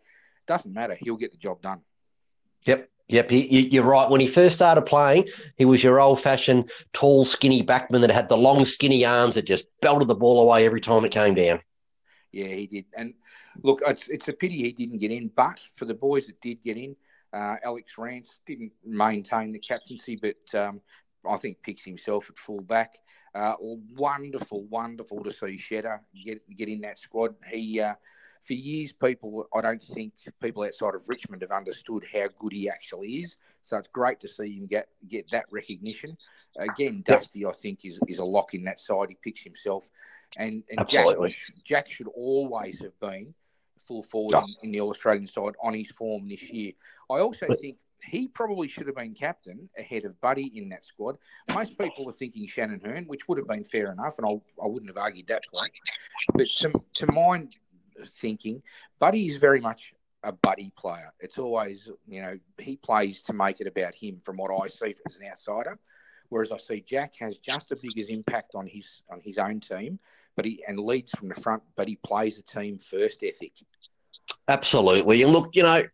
Doesn't 0.47 0.73
matter. 0.73 0.97
He'll 1.01 1.17
get 1.17 1.31
the 1.31 1.39
job 1.39 1.63
done. 1.63 1.81
Yep. 2.67 2.89
Yep, 3.09 3.31
he, 3.31 3.69
you're 3.69 3.85
right. 3.85 4.09
When 4.09 4.23
he 4.23 4.27
first 4.27 4.55
started 4.55 4.83
playing, 4.83 5.29
he 5.59 5.67
was 5.67 5.85
your 5.85 6.01
old-fashioned, 6.01 6.71
tall, 6.95 7.25
skinny 7.25 7.63
backman 7.63 8.01
that 8.01 8.11
had 8.11 8.31
the 8.31 8.39
long, 8.39 8.65
skinny 8.65 9.05
arms 9.05 9.35
that 9.35 9.45
just 9.45 9.67
belted 9.83 10.09
the 10.09 10.15
ball 10.15 10.41
away 10.41 10.65
every 10.65 10.81
time 10.81 11.05
it 11.05 11.13
came 11.13 11.35
down. 11.35 11.61
Yeah, 12.31 12.47
he 12.47 12.67
did. 12.67 12.87
And 12.97 13.13
look, 13.63 13.83
it's, 13.87 14.09
it's 14.09 14.29
a 14.29 14.33
pity 14.33 14.57
he 14.63 14.73
didn't 14.73 14.99
get 14.99 15.11
in. 15.11 15.31
But 15.35 15.61
for 15.75 15.85
the 15.85 15.95
boys 15.95 16.27
that 16.27 16.41
did 16.41 16.63
get 16.63 16.79
in, 16.79 16.97
uh, 17.33 17.57
Alex 17.65 17.97
Rance 17.99 18.41
didn't 18.47 18.73
maintain 18.85 19.53
the 19.53 19.59
captaincy, 19.59 20.17
but 20.17 20.59
um, 20.59 20.81
I 21.29 21.37
think 21.37 21.63
picks 21.63 21.85
himself 21.85 22.29
at 22.31 22.39
full 22.39 22.61
back. 22.61 22.95
Uh, 23.35 23.55
wonderful, 23.97 24.65
wonderful 24.65 25.25
to 25.25 25.33
see 25.33 25.57
Shedder 25.57 26.01
get 26.25 26.43
get 26.57 26.69
in 26.69 26.83
that 26.83 26.99
squad. 26.99 27.35
He, 27.51 27.81
uh, 27.81 27.95
for 28.43 28.53
years, 28.55 28.93
people 28.93 29.49
I 29.55 29.63
don't 29.63 29.83
think 29.83 30.15
people 30.43 30.65
outside 30.65 30.95
of 30.95 31.09
Richmond 31.09 31.43
have 31.43 31.53
understood 31.53 32.05
how 32.13 32.27
good 32.39 32.53
he 32.53 32.69
actually 32.69 33.23
is. 33.23 33.37
So 33.65 33.79
it's 33.79 33.89
great 33.89 34.21
to 34.21 34.29
see 34.29 34.57
him 34.57 34.67
get 34.67 34.89
get 35.09 35.31
that 35.31 35.47
recognition. 35.51 36.17
Again, 36.59 37.03
Dusty, 37.07 37.47
I 37.47 37.53
think, 37.53 37.85
is 37.85 37.99
is 38.09 38.19
a 38.19 38.25
lock 38.25 38.53
in 38.53 38.65
that 38.65 38.81
side. 38.81 39.09
He 39.09 39.17
picks 39.23 39.43
himself, 39.43 39.89
and, 40.37 40.63
and 40.69 40.87
Jack, 40.87 41.07
Jack 41.65 41.91
should 41.91 42.09
always 42.09 42.79
have 42.81 42.99
been 43.01 43.33
full 43.87 44.03
forward 44.03 44.45
in, 44.45 44.55
in, 44.63 44.73
the 44.73 44.81
All 44.81 44.91
Australian 44.91 45.27
side 45.27 45.55
on 45.63 45.75
his 45.75 45.91
form 45.93 46.29
this 46.29 46.43
year. 46.51 46.73
I 47.11 47.19
also 47.19 47.47
think 47.61 47.77
he 48.05 48.29
probably 48.29 48.69
should 48.69 48.87
have 48.87 48.97
been 48.97 49.15
captain 49.15 49.69
ahead 49.79 50.05
of 50.05 50.21
Buddy 50.21 50.51
in 50.55 50.69
that 50.71 50.85
squad. 50.85 51.19
Most 51.55 51.79
people 51.79 52.09
are 52.09 52.13
thinking 52.13 52.47
Shannon 52.47 52.81
Hurn, 52.85 53.05
which 53.05 53.29
would 53.29 53.39
have 53.39 53.47
been 53.47 53.65
fair 53.65 53.93
enough, 53.93 54.19
and 54.19 54.27
I 54.27 54.67
would 54.67 54.83
not 54.83 54.97
have 54.97 55.03
argued 55.03 55.29
that 55.29 55.43
point. 55.53 55.73
But 56.35 56.49
to, 56.59 56.73
to 56.95 57.07
my 57.13 57.47
thinking, 58.09 58.63
Buddy 58.99 59.27
is 59.27 59.37
very 59.39 59.61
much 59.61 59.95
a 60.25 60.33
buddy 60.33 60.73
player. 60.77 61.13
It's 61.21 61.39
always, 61.39 61.89
you 62.07 62.23
know, 62.23 62.39
he 62.59 62.77
plays 62.77 63.21
to 63.23 63.33
make 63.33 63.61
it 63.61 63.67
about 63.67 63.95
him 63.95 64.21
from 64.25 64.37
what 64.37 64.51
I 64.51 64.69
see 64.69 64.95
as 65.07 65.17
an 65.17 65.27
outsider. 65.31 65.79
Whereas 66.29 66.51
I 66.51 66.57
see 66.57 66.81
Jack 66.81 67.15
has 67.21 67.39
just 67.39 67.73
as 67.73 67.79
big 67.81 67.99
as 67.99 68.09
impact 68.09 68.55
on 68.55 68.67
his 68.67 68.87
on 69.11 69.21
his 69.21 69.37
own 69.37 69.61
team, 69.61 69.99
but 70.37 70.45
he 70.45 70.63
and 70.67 70.79
leads 70.79 71.11
from 71.13 71.29
the 71.29 71.35
front, 71.35 71.63
but 71.77 71.89
he 71.89 71.97
plays 72.05 72.39
a 72.39 72.43
team 72.43 72.79
first 72.79 73.23
ethic. 73.23 73.53
Absolutely. 74.49 75.23
And 75.23 75.33
look, 75.33 75.51
you 75.55 75.63
know, 75.63 75.85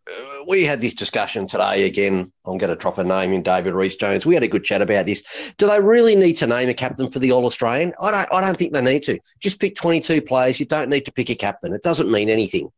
we 0.47 0.63
had 0.63 0.81
this 0.81 0.95
discussion 0.95 1.45
today 1.45 1.85
again. 1.85 2.31
I'm 2.45 2.57
going 2.57 2.71
to 2.71 2.75
drop 2.75 2.97
a 2.97 3.03
name 3.03 3.31
in 3.31 3.43
David 3.43 3.75
Rhys 3.75 3.95
Jones. 3.95 4.25
We 4.25 4.33
had 4.33 4.43
a 4.43 4.47
good 4.47 4.63
chat 4.63 4.81
about 4.81 5.05
this. 5.05 5.53
Do 5.57 5.67
they 5.67 5.79
really 5.79 6.15
need 6.15 6.33
to 6.37 6.47
name 6.47 6.67
a 6.67 6.73
captain 6.73 7.09
for 7.09 7.19
the 7.19 7.31
All 7.31 7.45
Australian? 7.45 7.93
I 8.01 8.09
don't, 8.09 8.33
I 8.33 8.41
don't 8.41 8.57
think 8.57 8.73
they 8.73 8.81
need 8.81 9.03
to. 9.03 9.19
Just 9.39 9.59
pick 9.59 9.75
22 9.75 10.23
players. 10.23 10.59
You 10.59 10.65
don't 10.65 10.89
need 10.89 11.05
to 11.05 11.11
pick 11.11 11.29
a 11.29 11.35
captain. 11.35 11.73
It 11.73 11.83
doesn't 11.83 12.09
mean 12.09 12.29
anything. 12.29 12.71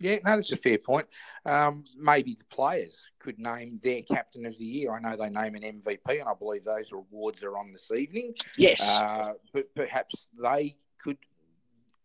Yeah, 0.00 0.18
no, 0.24 0.36
that's 0.36 0.52
a 0.52 0.56
fair 0.56 0.78
point. 0.78 1.06
Um, 1.44 1.84
maybe 1.96 2.34
the 2.34 2.44
players 2.44 2.96
could 3.18 3.38
name 3.38 3.80
their 3.82 4.02
captain 4.02 4.46
of 4.46 4.56
the 4.56 4.64
year. 4.64 4.92
I 4.92 5.00
know 5.00 5.16
they 5.16 5.28
name 5.28 5.54
an 5.56 5.62
MVP, 5.62 6.20
and 6.20 6.28
I 6.28 6.34
believe 6.38 6.64
those 6.64 6.92
awards 6.92 7.42
are 7.42 7.56
on 7.56 7.72
this 7.72 7.90
evening. 7.90 8.34
Yes. 8.56 9.00
Uh, 9.00 9.32
but 9.52 9.74
perhaps 9.74 10.26
they 10.40 10.76
could 10.98 11.18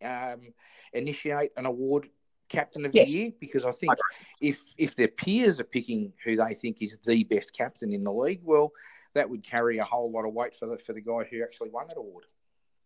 um, 0.04 0.52
initiate 0.92 1.52
an 1.56 1.66
award 1.66 2.08
captain 2.48 2.84
of 2.84 2.94
yes. 2.94 3.10
the 3.12 3.18
year 3.18 3.32
because 3.40 3.64
I 3.64 3.70
think 3.70 3.94
if 4.40 4.62
if 4.76 4.94
their 4.96 5.08
peers 5.08 5.58
are 5.60 5.64
picking 5.64 6.12
who 6.24 6.36
they 6.36 6.54
think 6.54 6.82
is 6.82 6.98
the 7.04 7.24
best 7.24 7.52
captain 7.52 7.92
in 7.92 8.04
the 8.04 8.12
league, 8.12 8.42
well, 8.44 8.72
that 9.14 9.28
would 9.28 9.42
carry 9.42 9.78
a 9.78 9.84
whole 9.84 10.10
lot 10.10 10.26
of 10.26 10.34
weight 10.34 10.54
for 10.54 10.66
the 10.66 10.78
for 10.78 10.92
the 10.92 11.00
guy 11.00 11.24
who 11.30 11.42
actually 11.42 11.70
won 11.70 11.86
that 11.88 11.96
award. 11.96 12.24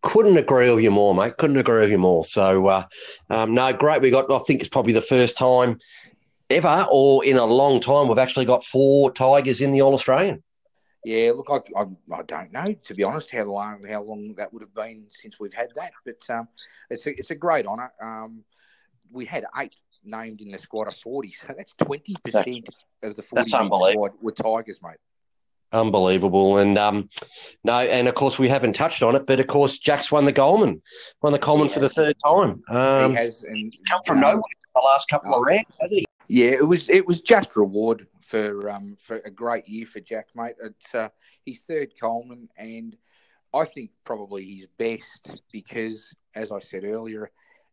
Couldn't 0.09 0.39
agree 0.39 0.71
with 0.71 0.83
you 0.83 0.91
more, 0.91 1.15
mate. 1.15 1.37
Couldn't 1.37 1.59
agree 1.59 1.83
with 1.83 1.91
you 1.91 1.99
more. 1.99 2.25
So, 2.25 2.67
uh, 2.67 2.85
um, 3.29 3.53
no, 3.53 3.75
great. 3.75 4.01
We 4.01 4.11
got. 4.11 4.33
I 4.33 4.39
think 4.39 4.61
it's 4.61 4.69
probably 4.71 4.95
the 4.95 5.03
first 5.03 5.37
time 5.37 5.79
ever, 6.49 6.87
or 6.91 7.23
in 7.27 7.37
a 7.37 7.45
long 7.45 7.79
time, 7.79 8.09
we've 8.09 8.17
actually 8.17 8.47
got 8.47 8.65
four 8.65 9.13
Tigers 9.13 9.61
in 9.61 9.71
the 9.71 9.83
All 9.83 9.93
Australian. 9.93 10.43
Yeah, 11.05 11.33
look, 11.37 11.49
I, 11.51 11.57
I, 11.79 11.85
I, 12.15 12.23
don't 12.23 12.53
know 12.53 12.73
to 12.73 12.95
be 12.95 13.05
honest 13.05 13.31
how 13.31 13.45
long 13.45 13.85
how 13.89 14.03
long 14.03 14.35
that 14.39 14.51
would 14.51 14.63
have 14.63 14.75
been 14.75 15.05
since 15.11 15.39
we've 15.39 15.53
had 15.53 15.69
that, 15.77 15.93
but 16.07 16.19
um, 16.31 16.49
it's 16.89 17.07
a 17.07 17.11
it's 17.19 17.31
a 17.31 17.35
great 17.35 17.67
honour. 17.67 17.93
Um, 18.01 18.45
we 19.11 19.27
had 19.27 19.45
eight 19.59 19.75
named 20.05 20.41
in 20.41 20.51
the 20.51 20.59
squad 20.59 20.89
of 20.89 20.97
forty, 20.97 21.33
so 21.33 21.55
that's 21.55 21.75
twenty 21.75 22.15
percent 22.25 22.67
of 23.03 23.15
the 23.15 23.23
forty 23.23 23.51
squad 23.51 24.13
were 24.23 24.33
Tigers, 24.33 24.81
mate. 24.83 24.97
Unbelievable, 25.71 26.59
and 26.59 26.79
um, 26.79 27.11
no, 27.63 27.81
and 27.81 28.09
of 28.09 28.15
course 28.15 28.39
we 28.39 28.49
haven't 28.49 28.73
touched 28.73 29.03
on 29.03 29.15
it, 29.15 29.27
but 29.27 29.39
of 29.39 29.47
course 29.49 29.77
Jack's 29.79 30.11
won 30.11 30.25
the 30.25 30.33
Coleman, 30.33 30.81
won 31.21 31.33
the 31.33 31.39
Coleman 31.39 31.69
for 31.69 31.81
the 31.81 31.91
third 31.91 32.17
time. 32.25 32.63
Um, 32.71 33.11
he 33.11 33.17
has, 33.17 33.43
and 33.43 33.75
come 33.87 34.01
from 34.07 34.21
nowhere 34.21 34.41
the 34.75 34.81
last 34.81 35.09
couple 35.09 35.35
of 35.35 35.43
rounds, 35.43 35.77
hasn't 35.79 36.01
he? 36.01 36.07
Yeah, 36.29 36.53
it 36.53 36.67
was 36.67 36.89
it 36.89 37.07
was 37.07 37.21
just 37.21 37.55
reward 37.55 38.07
for 38.23 38.71
um 38.71 38.97
for 38.99 39.17
a 39.25 39.31
great 39.31 39.69
year 39.69 39.87
for 39.87 40.01
Jack, 40.01 40.29
mate. 40.35 40.55
It's 40.63 40.95
uh, 40.95 41.09
his 41.45 41.59
third 41.69 41.93
Coleman, 42.01 42.49
and 42.57 42.97
I 43.55 43.65
think 43.65 43.91
probably 44.05 44.45
his 44.45 44.67
best 44.79 45.39
because, 45.53 46.15
as 46.35 46.53
I 46.53 46.61
said 46.61 46.85
earlier, 46.85 47.31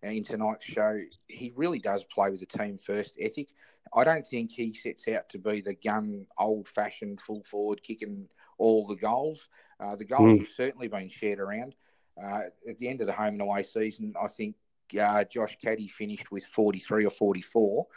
in 0.10 0.24
tonight's 0.24 0.66
show, 0.66 1.00
he 1.28 1.54
really 1.56 1.80
does 1.80 2.04
play 2.04 2.30
with 2.30 2.42
a 2.42 2.46
team 2.46 2.78
first 2.78 3.16
ethic. 3.20 3.50
I 3.94 4.04
don't 4.04 4.26
think 4.26 4.52
he 4.52 4.74
sets 4.74 5.08
out 5.08 5.30
to 5.30 5.38
be 5.38 5.62
the 5.62 5.76
gun, 5.76 6.26
old 6.38 6.68
fashioned 6.68 7.22
full 7.22 7.44
forward 7.44 7.82
kicking 7.84 8.28
all 8.58 8.88
the 8.88 8.96
goals. 8.96 9.48
Uh, 9.80 9.96
the 9.96 10.06
goals 10.06 10.22
mm. 10.22 10.40
have 10.40 10.48
certainly 10.48 10.88
been 10.88 11.10
shared 11.10 11.40
around. 11.40 11.76
Uh, 12.22 12.42
at 12.68 12.78
the 12.78 12.88
end 12.88 13.02
of 13.02 13.08
the 13.08 13.14
home 13.14 13.34
and 13.34 13.42
away 13.42 13.64
season, 13.64 14.14
I 14.22 14.28
think 14.28 14.56
uh, 15.00 15.24
Josh 15.26 15.58
Caddy 15.62 15.88
finished 15.88 16.32
with 16.32 16.46
43 16.46 17.06
or 17.06 17.10
44 17.10 17.88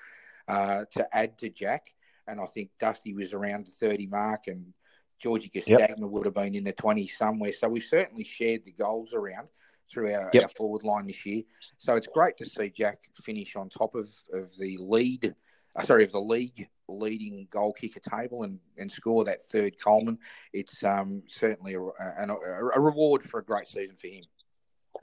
uh, 0.48 0.84
to 0.92 1.16
add 1.16 1.38
to 1.38 1.48
Jack. 1.48 1.94
And 2.26 2.40
I 2.40 2.46
think 2.46 2.70
Dusty 2.78 3.14
was 3.14 3.32
around 3.32 3.66
the 3.66 3.72
30 3.72 4.06
mark 4.08 4.48
and 4.48 4.72
Georgie 5.18 5.48
Castagna 5.48 5.96
yep. 6.00 6.10
would 6.10 6.26
have 6.26 6.34
been 6.34 6.54
in 6.54 6.64
the 6.64 6.72
20s 6.72 7.10
somewhere. 7.10 7.52
So 7.52 7.68
we've 7.68 7.82
certainly 7.82 8.24
shared 8.24 8.64
the 8.64 8.72
goals 8.72 9.14
around 9.14 9.48
through 9.92 10.12
our, 10.12 10.30
yep. 10.32 10.44
our, 10.44 10.48
forward 10.50 10.82
line 10.82 11.06
this 11.06 11.24
year. 11.24 11.42
So 11.78 11.94
it's 11.94 12.06
great 12.06 12.36
to 12.38 12.46
see 12.46 12.70
Jack 12.70 12.98
finish 13.22 13.56
on 13.56 13.68
top 13.68 13.94
of, 13.94 14.08
of 14.32 14.56
the 14.58 14.78
lead, 14.80 15.34
uh, 15.76 15.82
sorry, 15.82 16.04
of 16.04 16.12
the 16.12 16.20
league 16.20 16.68
leading 16.88 17.46
goal 17.50 17.72
kicker 17.72 18.00
table 18.00 18.44
and, 18.44 18.58
and 18.78 18.90
score 18.90 19.24
that 19.24 19.42
third 19.42 19.78
Coleman. 19.82 20.18
It's 20.52 20.82
um, 20.82 21.22
certainly 21.28 21.74
a, 21.74 21.80
a, 21.80 22.36
a, 22.74 22.80
reward 22.80 23.22
for 23.22 23.40
a 23.40 23.44
great 23.44 23.68
season 23.68 23.96
for 23.96 24.08
him. 24.08 24.24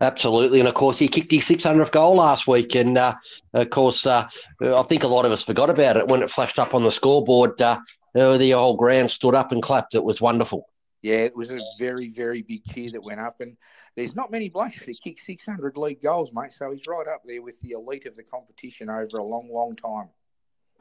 Absolutely, 0.01 0.59
and 0.59 0.67
of 0.67 0.73
course 0.73 0.97
he 0.99 1.07
kicked 1.07 1.31
his 1.31 1.43
600th 1.43 1.91
goal 1.91 2.15
last 2.15 2.47
week, 2.47 2.75
and 2.75 2.97
uh, 2.97 3.13
of 3.53 3.69
course 3.69 4.05
uh, 4.05 4.27
I 4.61 4.83
think 4.83 5.03
a 5.03 5.07
lot 5.07 5.25
of 5.25 5.31
us 5.31 5.43
forgot 5.43 5.69
about 5.69 5.95
it 5.95 6.07
when 6.07 6.21
it 6.21 6.29
flashed 6.29 6.59
up 6.59 6.73
on 6.73 6.83
the 6.83 6.91
scoreboard. 6.91 7.61
Uh, 7.61 7.77
the 8.13 8.51
whole 8.51 8.75
ground 8.75 9.09
stood 9.09 9.35
up 9.35 9.51
and 9.51 9.61
clapped. 9.61 9.95
It 9.95 10.03
was 10.03 10.19
wonderful. 10.19 10.67
Yeah, 11.01 11.17
it 11.17 11.35
was 11.35 11.51
a 11.51 11.59
very, 11.77 12.09
very 12.09 12.41
big 12.41 12.65
cheer 12.65 12.91
that 12.91 13.03
went 13.03 13.21
up, 13.21 13.39
and 13.39 13.55
there's 13.95 14.15
not 14.15 14.31
many 14.31 14.49
blokes 14.49 14.85
that 14.85 15.01
kick 15.01 15.19
600 15.19 15.77
league 15.77 16.01
goals, 16.01 16.31
mate. 16.33 16.53
So 16.53 16.71
he's 16.71 16.87
right 16.87 17.07
up 17.07 17.21
there 17.25 17.41
with 17.41 17.59
the 17.61 17.71
elite 17.71 18.05
of 18.05 18.15
the 18.15 18.23
competition 18.23 18.89
over 18.89 19.17
a 19.17 19.23
long, 19.23 19.49
long 19.51 19.75
time. 19.75 20.09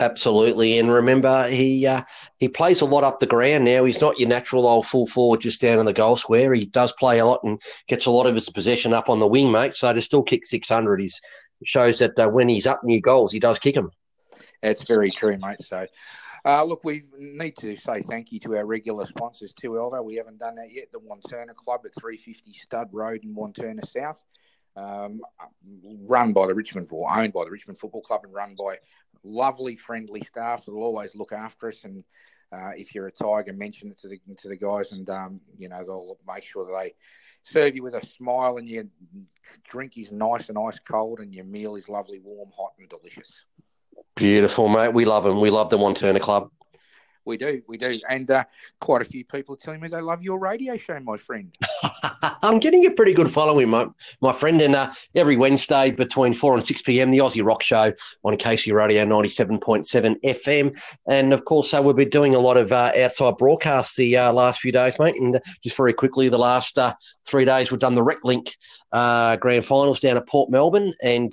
Absolutely, 0.00 0.80
and 0.80 0.90
remember 0.90 1.49
he 1.49 1.87
uh, 1.87 2.02
he 2.38 2.49
plays 2.49 2.80
a 2.80 2.85
lot 2.85 3.04
up 3.04 3.21
the 3.21 3.26
ground 3.26 3.64
now. 3.64 3.85
He's 3.85 4.00
not 4.00 4.18
your 4.18 4.28
natural 4.28 4.66
old 4.66 4.87
full 4.87 5.06
forward 5.06 5.40
just 5.40 5.61
down 5.61 5.78
in 5.78 5.87
the 5.87 5.92
goal 5.92 6.16
square. 6.16 6.52
He 6.52 6.64
does 6.64 6.92
play 6.99 7.21
a 7.21 7.26
lot 7.26 7.44
and 7.44 7.62
gets 7.87 8.06
a 8.06 8.11
lot 8.11 8.26
of 8.26 8.35
his 8.35 8.50
possession 8.50 8.92
up 8.92 9.09
on 9.09 9.21
the 9.21 9.26
wing, 9.26 9.52
mate. 9.52 9.73
So 9.73 9.92
to 9.92 10.02
still 10.02 10.25
kick 10.25 10.47
six 10.47 10.68
hundred, 10.68 11.00
he 11.00 11.09
shows 11.64 12.00
that 12.00 12.18
uh, 12.18 12.26
when 12.26 12.49
he's 12.49 12.66
up 12.66 12.83
new 12.83 13.00
goals, 13.00 13.30
he 13.30 13.38
does 13.38 13.61
kick 13.61 13.76
them. 13.76 13.92
That's 14.62 14.83
very 14.83 15.12
true, 15.12 15.38
mate. 15.38 15.62
So 15.62 15.87
uh, 16.45 16.63
look, 16.65 16.85
we 16.85 17.05
need 17.19 17.57
to 17.57 17.77
say 17.77 18.03
thank 18.03 18.31
you 18.31 18.39
to 18.41 18.57
our 18.57 18.67
regular 18.67 19.07
sponsors 19.07 19.53
too, 19.53 19.71
Elvo. 19.71 20.05
We 20.05 20.17
haven't 20.17 20.39
done 20.39 20.57
that 20.57 20.73
yet. 20.73 20.89
The 20.93 21.01
Wantirna 21.01 21.55
Club 21.55 21.83
at 21.85 21.95
350 21.99 22.53
Stud 22.53 22.89
Road 22.93 23.25
in 23.25 23.35
Wantirna 23.35 23.87
South, 23.89 24.23
um, 24.77 25.23
run 26.07 26.35
by 26.35 26.47
the 26.47 26.55
Richmond, 26.55 26.89
or 26.91 27.11
owned 27.11 27.33
by 27.33 27.45
the 27.45 27.51
Richmond 27.51 27.79
Football 27.79 28.03
Club, 28.03 28.21
and 28.25 28.35
run 28.35 28.57
by 28.59 28.77
lovely, 29.23 29.75
friendly 29.75 30.21
staff 30.21 30.65
that 30.65 30.73
will 30.73 30.83
always 30.83 31.15
look 31.15 31.33
after 31.33 31.69
us. 31.69 31.79
And 31.83 32.05
uh, 32.53 32.73
if 32.77 32.95
you're 32.95 33.07
a 33.07 33.13
Tiger, 33.13 33.55
mention 33.55 33.91
it 33.91 33.99
to 34.01 34.09
the 34.09 34.21
to 34.39 34.49
the 34.49 34.57
guys, 34.57 34.93
and 34.93 35.09
um, 35.09 35.41
you 35.57 35.71
know 35.71 35.83
they'll 35.83 36.19
make 36.27 36.45
sure 36.45 36.67
that 36.67 36.79
they 36.79 36.95
serve 37.43 37.75
you 37.75 37.83
with 37.83 37.95
a 37.95 38.07
smile, 38.07 38.59
and 38.59 38.69
your 38.69 38.85
drink 39.65 39.97
is 39.97 40.13
nice 40.13 40.51
and 40.51 40.59
ice 40.59 40.79
cold, 40.81 41.21
and 41.21 41.33
your 41.33 41.47
meal 41.47 41.77
is 41.77 41.89
lovely, 41.89 42.21
warm, 42.21 42.51
hot, 42.55 42.75
and 42.79 42.89
delicious. 42.91 43.47
Beautiful, 44.16 44.68
mate. 44.68 44.92
We 44.94 45.04
love 45.04 45.25
them. 45.25 45.40
We 45.40 45.50
love 45.50 45.71
the 45.71 45.78
Wantirna 45.78 46.21
Club. 46.21 46.50
We 47.26 47.38
do, 47.38 47.62
we 47.66 47.78
do, 47.78 47.99
and 48.11 48.31
uh, 48.31 48.45
quite 48.81 49.00
a 49.00 49.04
few 49.07 49.25
people 49.25 49.54
are 49.54 49.59
telling 49.59 49.81
me 49.81 49.88
they 49.88 50.02
love 50.02 50.23
your 50.23 50.38
radio 50.38 50.76
show, 50.76 51.00
my 51.00 51.16
friend. 51.16 51.57
I'm 52.43 52.59
getting 52.59 52.85
a 52.85 52.90
pretty 52.90 53.14
good 53.14 53.31
following, 53.31 53.71
my 53.71 53.87
my 54.21 54.35
friend, 54.35 54.61
and 54.61 54.75
uh, 54.75 54.93
every 55.14 55.38
Wednesday 55.38 55.90
between 55.90 56.35
four 56.35 56.52
and 56.52 56.62
six 56.62 56.83
p.m. 56.83 57.11
the 57.11 57.19
Aussie 57.19 57.45
Rock 57.45 57.62
Show 57.62 57.95
on 58.25 58.37
Casey 58.37 58.73
Radio 58.73 59.04
ninety 59.04 59.31
seven 59.31 59.59
point 59.59 59.87
seven 59.87 60.16
FM, 60.23 60.78
and 61.09 61.33
of 61.33 61.47
course, 61.47 61.73
uh, 61.73 61.81
we've 61.83 61.97
been 61.97 62.11
doing 62.11 62.35
a 62.35 62.38
lot 62.38 62.59
of 62.59 62.73
uh, 62.73 62.93
outside 62.99 63.38
broadcasts 63.38 63.97
the 63.97 64.19
uh, 64.19 64.31
last 64.31 64.61
few 64.61 64.73
days, 64.73 64.99
mate. 64.99 65.19
And 65.19 65.40
just 65.62 65.78
very 65.78 65.95
quickly, 65.95 66.28
the 66.28 66.38
last 66.38 66.78
uh, 66.78 66.93
three 67.26 67.47
days 67.47 67.71
we've 67.71 67.81
done 67.81 67.95
the 67.95 68.04
RecLink 68.04 68.54
Grand 69.40 69.64
Finals 69.64 70.00
down 70.00 70.19
at 70.19 70.28
Port 70.28 70.50
Melbourne, 70.50 70.93
and 71.02 71.33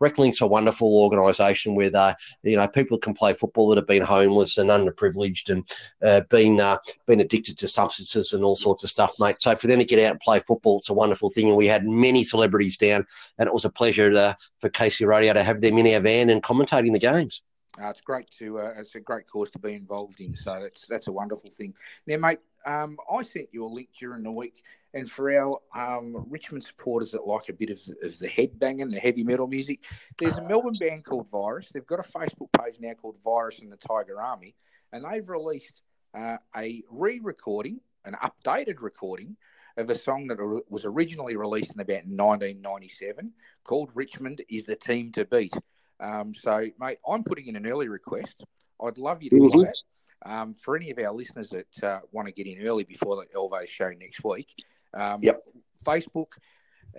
RecLink's 0.00 0.40
a 0.40 0.46
wonderful 0.46 0.98
organisation 0.98 1.74
with 1.74 1.96
you 2.44 2.56
know 2.56 2.68
people 2.68 2.96
can 2.96 3.12
play 3.12 3.32
football 3.32 3.70
that 3.70 3.76
have 3.76 3.88
been 3.88 4.02
homeless 4.02 4.56
and 4.56 4.70
underprivileged 4.70 5.31
and 5.48 5.68
uh, 6.04 6.20
been 6.30 6.60
uh, 6.60 6.78
been 7.06 7.20
addicted 7.20 7.58
to 7.58 7.68
substances 7.68 8.32
and 8.32 8.44
all 8.44 8.56
sorts 8.56 8.84
of 8.84 8.90
stuff, 8.90 9.14
mate. 9.18 9.40
So 9.40 9.54
for 9.56 9.66
them 9.66 9.78
to 9.78 9.84
get 9.84 10.04
out 10.04 10.12
and 10.12 10.20
play 10.20 10.40
football, 10.40 10.78
it's 10.78 10.88
a 10.88 10.94
wonderful 10.94 11.30
thing. 11.30 11.48
And 11.48 11.56
we 11.56 11.66
had 11.66 11.86
many 11.86 12.24
celebrities 12.24 12.76
down, 12.76 13.06
and 13.38 13.46
it 13.46 13.54
was 13.54 13.64
a 13.64 13.70
pleasure 13.70 14.10
to, 14.10 14.36
for 14.60 14.68
Casey 14.68 15.04
Radio 15.04 15.32
to 15.32 15.42
have 15.42 15.60
them 15.60 15.78
in 15.78 15.94
our 15.94 16.00
van 16.00 16.30
and 16.30 16.42
commentating 16.42 16.92
the 16.92 16.98
games. 16.98 17.42
Uh, 17.80 17.88
it's 17.88 18.02
great 18.02 18.30
to 18.38 18.58
uh, 18.58 18.74
it's 18.76 18.94
a 18.94 19.00
great 19.00 19.26
cause 19.26 19.50
to 19.50 19.58
be 19.58 19.74
involved 19.74 20.20
in. 20.20 20.36
So 20.36 20.58
that's 20.60 20.86
that's 20.88 21.06
a 21.06 21.12
wonderful 21.12 21.50
thing. 21.50 21.72
Now, 22.06 22.18
mate, 22.18 22.38
um, 22.66 22.98
I 23.10 23.22
sent 23.22 23.48
you 23.52 23.64
a 23.64 23.66
link 23.66 23.88
during 23.98 24.22
the 24.22 24.30
week, 24.30 24.62
and 24.92 25.10
for 25.10 25.32
our 25.32 25.58
um, 25.74 26.26
Richmond 26.28 26.64
supporters 26.64 27.12
that 27.12 27.26
like 27.26 27.48
a 27.48 27.54
bit 27.54 27.70
of, 27.70 27.80
of 28.02 28.18
the 28.18 28.28
headbanging, 28.28 28.92
the 28.92 29.00
heavy 29.00 29.24
metal 29.24 29.46
music, 29.46 29.84
there's 30.18 30.36
a 30.36 30.46
Melbourne 30.46 30.76
band 30.78 31.04
called 31.04 31.30
Virus. 31.30 31.68
They've 31.72 31.86
got 31.86 32.00
a 32.00 32.08
Facebook 32.08 32.52
page 32.60 32.76
now 32.78 32.92
called 32.92 33.16
Virus 33.24 33.60
and 33.60 33.72
the 33.72 33.76
Tiger 33.76 34.20
Army, 34.20 34.54
and 34.92 35.04
they've 35.04 35.28
released 35.28 35.80
uh, 36.14 36.36
a 36.56 36.82
re-recording, 36.90 37.80
an 38.04 38.16
updated 38.22 38.76
recording 38.80 39.36
of 39.76 39.88
a 39.88 39.94
song 39.94 40.26
that 40.26 40.62
was 40.68 40.84
originally 40.84 41.36
released 41.36 41.74
in 41.74 41.80
about 41.80 42.04
1997 42.04 43.32
called 43.64 43.90
"Richmond 43.94 44.42
is 44.48 44.64
the 44.64 44.76
Team 44.76 45.12
to 45.12 45.24
Beat." 45.24 45.54
Um, 46.00 46.34
so, 46.34 46.66
mate, 46.78 46.98
I'm 47.08 47.24
putting 47.24 47.46
in 47.46 47.56
an 47.56 47.66
early 47.66 47.88
request. 47.88 48.44
I'd 48.84 48.98
love 48.98 49.22
you 49.22 49.30
to 49.30 49.36
mm-hmm. 49.36 49.60
play 49.60 49.68
it. 49.68 49.78
Um, 50.24 50.54
for 50.54 50.76
any 50.76 50.90
of 50.90 50.98
our 50.98 51.12
listeners 51.12 51.48
that 51.48 51.82
uh, 51.82 52.00
want 52.12 52.28
to 52.28 52.32
get 52.32 52.46
in 52.46 52.64
early 52.64 52.84
before 52.84 53.16
the 53.16 53.26
Elvo 53.36 53.66
show 53.66 53.90
next 53.90 54.22
week, 54.22 54.54
um, 54.94 55.18
yep. 55.20 55.42
Facebook, 55.84 56.28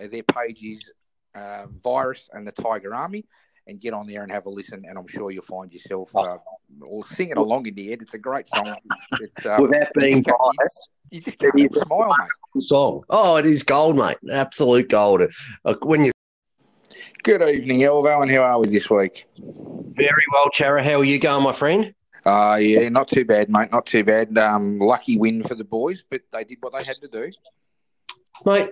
uh, 0.00 0.08
their 0.08 0.22
page 0.22 0.62
is 0.62 0.80
uh, 1.34 1.66
Virus 1.82 2.28
and 2.32 2.46
the 2.46 2.52
Tiger 2.52 2.94
Army 2.94 3.24
and 3.66 3.80
get 3.80 3.94
on 3.94 4.06
there 4.06 4.22
and 4.22 4.30
have 4.30 4.46
a 4.46 4.50
listen, 4.50 4.84
and 4.86 4.98
I'm 4.98 5.06
sure 5.06 5.30
you'll 5.30 5.42
find 5.42 5.72
yourself 5.72 6.10
oh. 6.14 6.20
uh, 6.20 6.38
or 6.82 7.04
singing 7.06 7.36
along 7.36 7.66
in 7.66 7.74
the 7.74 7.92
end. 7.92 8.02
It's 8.02 8.14
a 8.14 8.18
great 8.18 8.46
song. 8.48 8.74
It's, 9.20 9.46
uh, 9.46 9.56
Without 9.60 9.88
being 9.94 10.22
biased, 10.22 10.90
you 11.10 11.20
just 11.20 11.38
can't 11.38 11.74
smile, 11.86 12.14
mate. 12.18 12.62
Song. 12.62 13.04
Oh, 13.08 13.36
it 13.36 13.46
is 13.46 13.62
gold, 13.62 13.96
mate. 13.96 14.16
Absolute 14.30 14.88
gold. 14.88 15.22
Uh, 15.64 15.74
when 15.82 16.04
you. 16.04 16.12
Good 17.22 17.42
evening, 17.42 17.80
Elvo, 17.80 18.22
and 18.22 18.30
how 18.30 18.42
are 18.42 18.60
we 18.60 18.68
this 18.68 18.90
week? 18.90 19.26
Very 19.38 20.24
well, 20.32 20.50
Chara. 20.52 20.82
How 20.84 20.96
are 21.00 21.04
you 21.04 21.18
going, 21.18 21.42
my 21.42 21.52
friend? 21.52 21.94
Uh, 22.24 22.58
yeah, 22.60 22.88
not 22.88 23.08
too 23.08 23.24
bad, 23.24 23.48
mate. 23.48 23.70
Not 23.70 23.86
too 23.86 24.04
bad. 24.04 24.36
Um, 24.38 24.78
lucky 24.78 25.18
win 25.18 25.42
for 25.42 25.54
the 25.54 25.64
boys, 25.64 26.04
but 26.10 26.22
they 26.32 26.44
did 26.44 26.58
what 26.60 26.78
they 26.78 26.84
had 26.84 26.96
to 27.00 27.08
do. 27.08 27.30
Mate, 28.44 28.70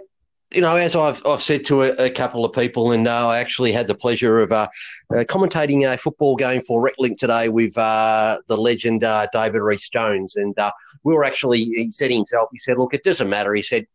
you 0.55 0.61
know, 0.61 0.77
as 0.77 0.95
I've, 0.95 1.25
I've 1.27 1.43
said 1.43 1.65
to 1.67 1.83
a, 1.83 2.07
a 2.07 2.11
couple 2.11 2.45
of 2.45 2.53
people, 2.53 2.93
and 2.93 3.09
uh, 3.09 3.29
I 3.29 3.39
actually 3.39 3.73
had 3.73 3.87
the 3.87 3.95
pleasure 3.95 4.41
of 4.41 4.53
uh, 4.53 4.69
uh, 5.15 5.25
commentating 5.25 5.91
a 5.91 5.97
football 5.97 6.37
game 6.37 6.63
for 6.63 6.87
RecLink 6.87 7.19
today 7.19 7.49
with 7.49 7.77
uh, 7.79 8.39
the 8.49 8.57
legend 8.57 9.05
uh, 9.05 9.27
David 9.33 9.61
Rhys 9.61 9.89
Jones. 9.89 10.37
And 10.37 10.59
uh, 10.59 10.71
we 11.05 11.15
were 11.15 11.25
actually, 11.25 11.65
he 11.65 11.91
said 11.91 12.11
himself, 12.11 12.49
he 12.53 12.59
said, 12.59 12.79
look, 12.79 12.95
it 12.95 13.05
doesn't 13.05 13.29
matter. 13.29 13.55
He 13.55 13.63
said, 13.63 13.87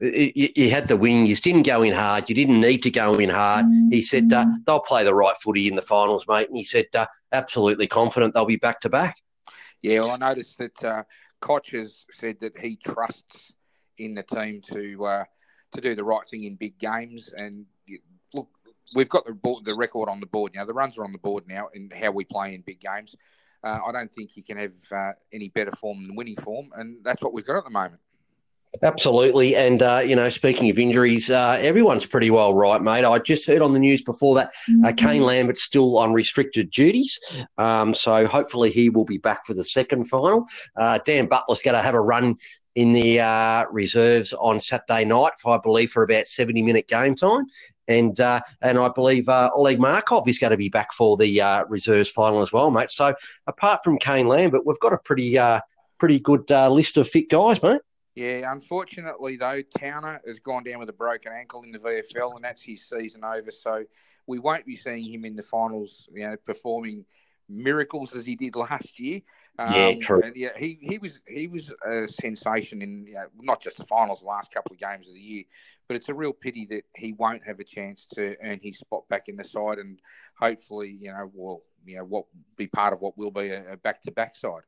you, 0.00 0.48
you 0.54 0.70
had 0.70 0.88
the 0.88 0.96
wing, 0.96 1.26
you 1.26 1.34
didn't 1.36 1.66
go 1.66 1.82
in 1.82 1.92
hard, 1.92 2.28
you 2.28 2.34
didn't 2.34 2.60
need 2.60 2.82
to 2.84 2.90
go 2.90 3.14
in 3.14 3.30
hard. 3.30 3.66
He 3.90 4.00
said, 4.00 4.30
they'll 4.30 4.80
play 4.80 5.04
the 5.04 5.14
right 5.14 5.36
footy 5.36 5.66
in 5.66 5.74
the 5.74 5.82
finals, 5.82 6.24
mate. 6.28 6.48
And 6.48 6.56
he 6.56 6.64
said, 6.64 6.86
absolutely 7.32 7.86
confident 7.86 8.34
they'll 8.34 8.44
be 8.46 8.56
back 8.56 8.80
to 8.80 8.88
back. 8.88 9.16
Yeah, 9.82 10.00
well, 10.00 10.12
I 10.12 10.16
noticed 10.16 10.58
that 10.58 10.84
uh, 10.84 11.02
Koch 11.40 11.70
has 11.72 12.04
said 12.12 12.36
that 12.40 12.58
he 12.58 12.76
trusts 12.76 13.52
in 13.96 14.14
the 14.14 14.22
team 14.22 14.62
to 14.72 15.26
to 15.72 15.80
do 15.80 15.94
the 15.94 16.04
right 16.04 16.28
thing 16.28 16.44
in 16.44 16.56
big 16.56 16.78
games. 16.78 17.30
And 17.36 17.66
look, 18.34 18.48
we've 18.94 19.08
got 19.08 19.26
the 19.26 19.32
board, 19.32 19.64
the 19.64 19.74
record 19.74 20.08
on 20.08 20.20
the 20.20 20.26
board 20.26 20.52
now. 20.54 20.64
The 20.64 20.74
runs 20.74 20.96
are 20.98 21.04
on 21.04 21.12
the 21.12 21.18
board 21.18 21.44
now 21.48 21.68
and 21.74 21.92
how 21.92 22.10
we 22.10 22.24
play 22.24 22.54
in 22.54 22.62
big 22.62 22.80
games. 22.80 23.14
Uh, 23.64 23.78
I 23.86 23.92
don't 23.92 24.12
think 24.12 24.36
you 24.36 24.42
can 24.42 24.56
have 24.56 24.72
uh, 24.92 25.12
any 25.32 25.48
better 25.48 25.72
form 25.72 26.06
than 26.06 26.14
winning 26.14 26.36
form, 26.36 26.70
and 26.76 27.02
that's 27.02 27.22
what 27.22 27.32
we've 27.32 27.46
got 27.46 27.56
at 27.56 27.64
the 27.64 27.70
moment. 27.70 28.00
Absolutely, 28.82 29.56
and 29.56 29.82
uh, 29.82 30.02
you 30.04 30.14
know, 30.14 30.28
speaking 30.28 30.70
of 30.70 30.78
injuries, 30.78 31.30
uh, 31.30 31.58
everyone's 31.60 32.06
pretty 32.06 32.30
well 32.30 32.54
right, 32.54 32.80
mate. 32.82 33.04
I 33.04 33.18
just 33.18 33.46
heard 33.46 33.62
on 33.62 33.72
the 33.72 33.78
news 33.78 34.02
before 34.02 34.36
that 34.36 34.48
uh, 34.48 34.70
mm-hmm. 34.70 34.94
Kane 34.94 35.22
Lambert's 35.22 35.62
still 35.62 35.98
on 35.98 36.12
restricted 36.12 36.70
duties, 36.70 37.18
um, 37.56 37.94
so 37.94 38.26
hopefully 38.26 38.70
he 38.70 38.90
will 38.90 39.06
be 39.06 39.18
back 39.18 39.46
for 39.46 39.54
the 39.54 39.64
second 39.64 40.04
final. 40.04 40.44
Uh, 40.76 40.98
Dan 41.04 41.26
Butler's 41.26 41.62
going 41.62 41.76
to 41.76 41.82
have 41.82 41.94
a 41.94 42.00
run 42.00 42.36
in 42.78 42.92
the 42.92 43.18
uh, 43.18 43.64
reserves 43.72 44.32
on 44.34 44.60
Saturday 44.60 45.04
night, 45.04 45.32
I 45.44 45.58
believe, 45.58 45.90
for 45.90 46.04
about 46.04 46.28
70 46.28 46.62
minute 46.62 46.86
game 46.86 47.16
time. 47.16 47.46
And 47.88 48.20
uh, 48.20 48.38
and 48.62 48.78
I 48.78 48.88
believe 48.88 49.28
uh, 49.28 49.50
Oleg 49.52 49.80
Markov 49.80 50.28
is 50.28 50.38
going 50.38 50.52
to 50.52 50.56
be 50.56 50.68
back 50.68 50.92
for 50.92 51.16
the 51.16 51.40
uh, 51.40 51.64
reserves 51.64 52.08
final 52.08 52.40
as 52.40 52.52
well, 52.52 52.70
mate. 52.70 52.92
So 52.92 53.16
apart 53.48 53.80
from 53.82 53.98
Kane 53.98 54.28
Lambert, 54.28 54.64
we've 54.64 54.78
got 54.78 54.92
a 54.92 54.98
pretty 54.98 55.36
uh, 55.36 55.58
pretty 55.98 56.20
good 56.20 56.48
uh, 56.52 56.70
list 56.70 56.96
of 56.96 57.08
fit 57.08 57.28
guys, 57.28 57.60
mate. 57.64 57.80
Yeah, 58.14 58.52
unfortunately 58.52 59.36
though, 59.36 59.62
Towner 59.76 60.20
has 60.24 60.38
gone 60.38 60.62
down 60.62 60.78
with 60.78 60.88
a 60.88 60.92
broken 60.92 61.32
ankle 61.32 61.64
in 61.64 61.72
the 61.72 61.80
VFL, 61.80 62.36
and 62.36 62.44
that's 62.44 62.62
his 62.62 62.88
season 62.88 63.24
over. 63.24 63.50
So 63.50 63.82
we 64.28 64.38
won't 64.38 64.66
be 64.66 64.76
seeing 64.76 65.12
him 65.12 65.24
in 65.24 65.34
the 65.34 65.42
finals, 65.42 66.08
you 66.14 66.28
know, 66.28 66.36
performing 66.46 67.06
miracles 67.48 68.14
as 68.14 68.24
he 68.24 68.36
did 68.36 68.54
last 68.54 69.00
year. 69.00 69.20
Um, 69.58 69.74
yeah, 69.74 69.94
true. 70.00 70.32
yeah, 70.36 70.50
he, 70.56 70.78
he 70.80 70.98
was 70.98 71.20
he 71.26 71.48
was 71.48 71.72
a 71.84 72.06
sensation 72.06 72.80
in 72.80 73.06
you 73.08 73.14
know, 73.14 73.26
not 73.40 73.60
just 73.60 73.76
the 73.78 73.84
finals, 73.86 74.20
the 74.20 74.26
last 74.26 74.52
couple 74.52 74.72
of 74.72 74.78
games 74.78 75.08
of 75.08 75.14
the 75.14 75.20
year, 75.20 75.44
but 75.88 75.96
it's 75.96 76.08
a 76.08 76.14
real 76.14 76.32
pity 76.32 76.66
that 76.70 76.82
he 76.94 77.12
won't 77.14 77.42
have 77.44 77.58
a 77.58 77.64
chance 77.64 78.06
to 78.14 78.36
earn 78.44 78.60
his 78.62 78.78
spot 78.78 79.08
back 79.08 79.26
in 79.26 79.36
the 79.36 79.42
side, 79.42 79.78
and 79.78 79.98
hopefully, 80.38 80.94
you 80.96 81.10
know, 81.10 81.28
will 81.34 81.62
you 81.84 81.96
know 81.96 82.04
what 82.04 82.26
be 82.56 82.68
part 82.68 82.92
of 82.92 83.00
what 83.00 83.18
will 83.18 83.32
be 83.32 83.50
a 83.50 83.76
back 83.82 84.00
to 84.02 84.12
back 84.12 84.36
side. 84.36 84.62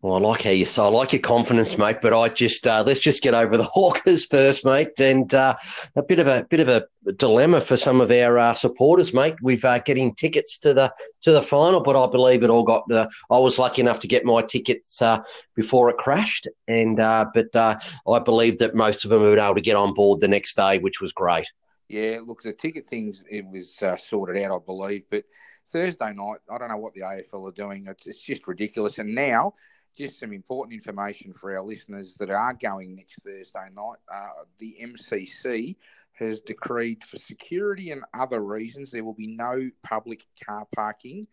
Well, 0.00 0.14
I 0.14 0.18
like 0.18 0.42
how 0.42 0.50
you 0.50 0.64
say. 0.64 0.82
I 0.82 0.86
like 0.86 1.12
your 1.12 1.22
confidence, 1.22 1.78
mate. 1.78 1.98
But 2.02 2.12
I 2.12 2.28
just 2.28 2.66
uh, 2.66 2.82
let's 2.84 3.00
just 3.00 3.22
get 3.22 3.34
over 3.34 3.56
the 3.56 3.64
Hawkers 3.72 4.26
first, 4.26 4.64
mate. 4.64 4.98
And 4.98 5.32
uh, 5.32 5.56
a 5.94 6.02
bit 6.02 6.18
of 6.18 6.26
a 6.26 6.44
bit 6.50 6.60
of 6.60 6.68
a 6.68 6.86
dilemma 7.16 7.60
for 7.60 7.76
some 7.76 8.00
of 8.00 8.10
our 8.10 8.38
uh, 8.38 8.54
supporters, 8.54 9.14
mate. 9.14 9.34
We've 9.40 9.64
uh, 9.64 9.78
getting 9.80 10.14
tickets 10.14 10.58
to 10.58 10.74
the 10.74 10.92
to 11.22 11.32
the 11.32 11.42
final, 11.42 11.80
but 11.80 11.96
I 11.96 12.10
believe 12.10 12.42
it 12.42 12.50
all 12.50 12.64
got. 12.64 12.90
Uh, 12.90 13.08
I 13.30 13.38
was 13.38 13.58
lucky 13.58 13.80
enough 13.80 14.00
to 14.00 14.08
get 14.08 14.24
my 14.24 14.42
tickets 14.42 15.00
uh, 15.00 15.18
before 15.54 15.88
it 15.90 15.96
crashed, 15.96 16.48
and 16.66 16.96
but 16.96 17.54
I 17.54 18.18
believe 18.24 18.58
that 18.58 18.74
most 18.74 19.04
of 19.04 19.10
them 19.10 19.22
were 19.22 19.38
able 19.38 19.54
to 19.54 19.60
get 19.60 19.76
on 19.76 19.94
board 19.94 20.20
the 20.20 20.28
next 20.28 20.56
day, 20.56 20.78
which 20.78 21.00
was 21.00 21.12
great. 21.12 21.46
Yeah, 21.88 22.20
look, 22.24 22.42
the 22.42 22.52
ticket 22.52 22.88
things 22.88 23.22
it 23.30 23.44
was 23.46 23.80
sorted 23.98 24.42
out, 24.42 24.56
I 24.56 24.64
believe, 24.64 25.04
but 25.10 25.24
Thursday 25.68 26.12
night, 26.12 26.38
I 26.50 26.58
don't 26.58 26.68
know 26.68 26.76
what 26.76 26.94
the 26.94 27.00
AFL 27.00 27.48
are 27.48 27.52
doing. 27.52 27.86
It's, 27.88 28.06
it's 28.06 28.20
just 28.20 28.46
ridiculous. 28.46 28.98
And 28.98 29.14
now, 29.14 29.54
just 29.96 30.20
some 30.20 30.32
important 30.32 30.74
information 30.74 31.32
for 31.32 31.54
our 31.54 31.62
listeners 31.62 32.14
that 32.14 32.30
are 32.30 32.54
going 32.54 32.96
next 32.96 33.22
Thursday 33.22 33.68
night. 33.74 33.98
Uh, 34.12 34.44
the 34.58 34.76
MCC 34.82 35.76
has 36.12 36.40
decreed 36.40 37.04
for 37.04 37.16
security 37.16 37.90
and 37.90 38.02
other 38.14 38.40
reasons 38.40 38.90
there 38.90 39.04
will 39.04 39.14
be 39.14 39.26
no 39.26 39.70
public 39.82 40.24
car 40.44 40.66
parking 40.74 41.26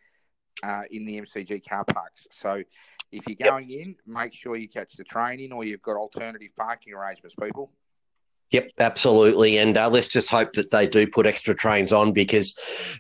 uh, 0.64 0.84
in 0.92 1.06
the 1.06 1.22
MCG 1.22 1.68
car 1.68 1.86
parks. 1.86 2.28
So 2.42 2.64
if 3.12 3.28
you're 3.28 3.50
going 3.50 3.70
yep. 3.70 3.82
in, 3.82 3.96
make 4.06 4.34
sure 4.34 4.56
you 4.56 4.70
catch 4.70 4.94
the 4.96 5.04
train 5.04 5.40
in 5.40 5.52
or 5.52 5.64
you've 5.64 5.82
got 5.82 5.96
alternative 5.96 6.52
parking 6.58 6.94
arrangements, 6.94 7.36
people. 7.42 7.72
Yep, 8.52 8.72
absolutely. 8.80 9.60
And 9.60 9.78
uh, 9.78 9.90
let's 9.90 10.08
just 10.08 10.30
hope 10.30 10.54
that 10.54 10.72
they 10.72 10.88
do 10.88 11.06
put 11.08 11.28
extra 11.28 11.54
trains 11.54 11.92
on 11.92 12.14
because, 12.14 12.56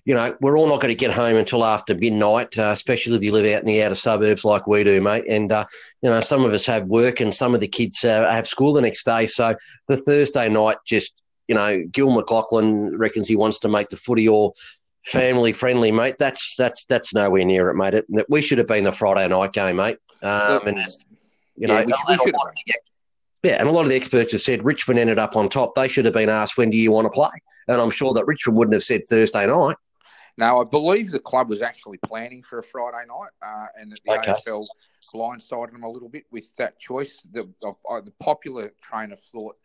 you 0.06 0.14
know, 0.14 0.36
we're 0.42 0.56
all 0.58 0.68
not 0.68 0.80
going 0.80 0.92
to 0.92 0.96
get 0.96 1.10
home 1.10 1.38
until 1.38 1.66
after 1.66 1.96
midnight, 1.96 2.56
uh, 2.60 2.70
especially 2.72 3.16
if 3.16 3.24
you 3.24 3.32
live 3.32 3.52
out 3.56 3.62
in 3.62 3.66
the 3.66 3.82
outer 3.82 3.96
suburbs 3.96 4.46
like 4.46 4.68
we 4.68 4.84
do, 4.84 5.02
mate. 5.02 5.24
And, 5.28 5.52
uh, 5.52 5.66
you 6.04 6.10
know, 6.12 6.22
some 6.22 6.46
of 6.46 6.54
us 6.54 6.68
have 6.68 6.86
work 6.86 7.20
and 7.20 7.34
some 7.34 7.56
of 7.56 7.62
the 7.62 7.68
kids 7.68 8.04
uh, 8.04 8.30
have 8.30 8.48
school 8.48 8.74
the 8.74 8.82
next 8.82 9.06
day. 9.06 9.26
So 9.26 9.56
the 9.88 9.98
Thursday 9.98 10.50
night, 10.50 10.78
just, 10.86 11.16
you 11.48 11.56
know, 11.56 11.84
Gil 11.92 12.10
McLachlan 12.10 12.92
reckons 13.00 13.28
he 13.28 13.36
wants 13.36 13.58
to 13.60 13.70
make 13.70 13.90
the 13.90 13.98
footy 13.98 14.30
all 14.30 14.56
family 15.06 15.52
friendly, 15.52 15.92
mate. 15.92 16.18
That's 16.20 16.56
that's 16.58 16.86
that's 16.86 17.12
nowhere 17.12 17.44
near 17.44 17.72
it, 17.72 17.76
mate. 17.76 17.96
It, 17.96 18.06
we 18.30 18.44
should 18.44 18.60
have 18.60 18.68
been 18.68 18.84
the 18.84 18.92
Friday 18.92 19.28
night 19.28 19.54
game, 19.54 19.78
mate. 19.78 19.98
Um, 20.22 20.68
and, 20.68 20.80
you 21.56 21.68
know, 21.68 21.80
yeah, 21.80 21.96
yeah, 23.44 23.54
and 23.60 23.68
a 23.68 23.72
lot 23.72 23.84
of 23.84 23.90
the 23.90 23.96
experts 23.96 24.32
have 24.34 24.42
said 24.42 24.66
Richmond 24.66 25.00
ended 25.00 25.20
up 25.20 25.36
on 25.36 25.48
top. 25.50 25.74
They 25.74 25.88
should 25.88 26.06
have 26.06 26.14
been 26.14 26.30
asked, 26.30 26.58
when 26.58 26.70
do 26.70 26.78
you 26.78 26.92
want 26.92 27.06
to 27.06 27.10
play? 27.10 27.30
And 27.68 27.80
I'm 27.80 27.90
sure 27.90 28.14
that 28.14 28.26
Richmond 28.26 28.58
wouldn't 28.58 28.74
have 28.74 28.84
said 28.84 29.06
Thursday 29.08 29.46
night. 29.46 29.78
Now, 30.38 30.62
I 30.62 30.64
believe 30.64 31.12
the 31.12 31.20
club 31.20 31.50
was 31.50 31.62
actually 31.62 32.00
planning 32.06 32.42
for 32.42 32.60
a 32.60 32.64
Friday 32.64 33.06
night, 33.08 33.32
uh, 33.42 33.68
and 33.80 33.92
that 33.92 34.00
the 34.06 34.32
okay. 34.32 34.42
AFL 34.48 34.66
blindsided 35.14 35.72
them 35.72 35.84
a 35.84 35.90
little 35.90 36.10
bit 36.10 36.26
with 36.32 36.56
that 36.58 36.80
choice. 36.80 37.22
The, 37.32 37.50
uh, 37.64 38.02
the 38.02 38.14
popular 38.20 38.74
train 38.82 39.12
of 39.12 39.20
thought 39.20 39.58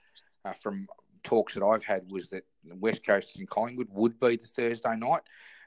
uh, 0.44 0.52
from 0.52 0.86
talks 1.22 1.54
that 1.54 1.64
I've 1.64 1.84
had 1.84 2.10
was 2.10 2.28
that 2.28 2.44
West 2.64 3.04
Coast 3.04 3.36
and 3.36 3.48
Collingwood 3.48 3.88
would 3.90 4.18
be 4.20 4.36
the 4.36 4.46
Thursday 4.46 4.96
night. 4.96 5.22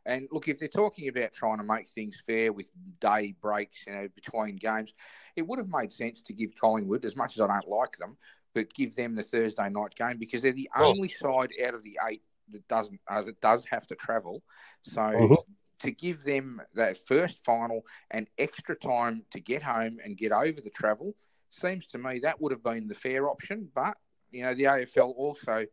And 0.08 0.28
look, 0.32 0.48
if 0.48 0.58
they're 0.58 0.70
talking 0.70 1.10
about 1.10 1.34
trying 1.34 1.58
to 1.58 1.64
make 1.64 1.90
things 1.90 2.22
fair 2.26 2.54
with 2.54 2.70
day 3.02 3.36
breaks, 3.42 3.86
you 3.86 3.94
know, 3.94 4.08
between 4.16 4.56
games, 4.56 4.94
it 5.36 5.46
would 5.46 5.60
have 5.60 5.70
made 5.70 5.92
sense 5.92 6.22
to 6.24 6.34
give 6.34 6.56
Collingwood, 6.56 7.06
as 7.06 7.16
much 7.16 7.36
as 7.36 7.42
I 7.42 7.48
don't 7.48 7.68
like 7.68 7.98
them, 7.98 8.18
but 8.54 8.74
give 8.74 8.96
them 8.96 9.16
the 9.16 9.24
Thursday 9.24 9.70
night 9.70 9.96
game 9.96 10.18
because 10.18 10.42
they're 10.42 10.54
the 10.54 10.70
oh. 10.76 10.86
only 10.86 11.10
side 11.10 11.52
out 11.66 11.74
of 11.74 11.84
the 11.84 12.00
eight 12.10 12.24
that 12.52 12.68
doesn't 12.68 13.00
uh, 13.10 13.22
that 13.22 13.40
does 13.42 13.66
have 13.70 13.86
to 13.88 13.96
travel. 13.96 14.42
So 14.84 15.02
mm-hmm. 15.02 15.34
to 15.82 15.92
give 15.92 16.24
them 16.24 16.62
that 16.76 16.98
first 17.06 17.44
final 17.44 17.82
and 18.10 18.28
extra 18.38 18.76
time 18.76 19.24
to 19.32 19.40
get 19.40 19.62
home 19.62 19.98
and 20.04 20.18
get 20.18 20.32
over 20.32 20.62
the 20.62 20.70
travel 20.70 21.14
seems 21.52 21.86
to 21.88 21.98
me 21.98 22.20
that 22.20 22.42
would 22.42 22.52
have 22.52 22.64
been 22.64 22.88
the 22.88 22.96
fair 22.96 23.28
option. 23.28 23.70
But 23.76 23.98
you 24.32 24.44
know, 24.44 24.54
the 24.54 24.64
AFL 24.64 25.14
also, 25.16 25.66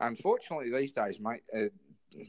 unfortunately, 0.00 0.70
these 0.70 0.92
days, 0.92 1.18
mate, 1.20 1.42
uh, 1.56 1.68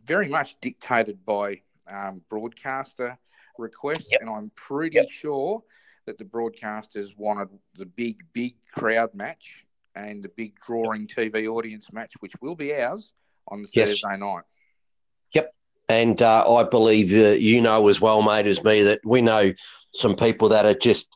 very 0.06 0.28
much 0.28 0.60
dictated 0.62 1.26
by 1.26 1.62
um, 1.92 2.22
broadcaster 2.30 3.18
requests, 3.58 4.06
yep. 4.10 4.22
and 4.22 4.30
I'm 4.30 4.52
pretty 4.56 4.96
yep. 4.96 5.10
sure 5.10 5.64
that 6.06 6.18
the 6.18 6.26
broadcasters 6.26 7.18
wanted 7.18 7.50
the 7.78 7.86
big, 7.86 8.24
big 8.34 8.56
crowd 8.72 9.14
match 9.14 9.66
and 9.96 10.24
the 10.24 10.30
big 10.30 10.60
drawing 10.60 11.08
TV 11.08 11.48
audience 11.48 11.88
match, 11.92 12.14
which 12.20 12.34
will 12.42 12.56
be 12.56 12.74
ours 12.76 13.14
on 13.48 13.62
the 13.62 13.70
yes. 13.74 14.02
Thursday 14.02 14.18
night. 14.18 14.44
Yep. 15.34 15.54
And 15.88 16.22
uh, 16.22 16.56
I 16.56 16.64
believe 16.64 17.14
uh, 17.14 17.36
you 17.36 17.62
know 17.62 17.88
as 17.88 18.02
well, 18.02 18.22
mate, 18.22 18.48
as 18.48 18.64
me, 18.64 18.84
that 18.84 19.02
we 19.06 19.22
know 19.22 19.54
some 19.94 20.16
people 20.16 20.50
that 20.50 20.66
are 20.66 20.74
just 20.74 21.08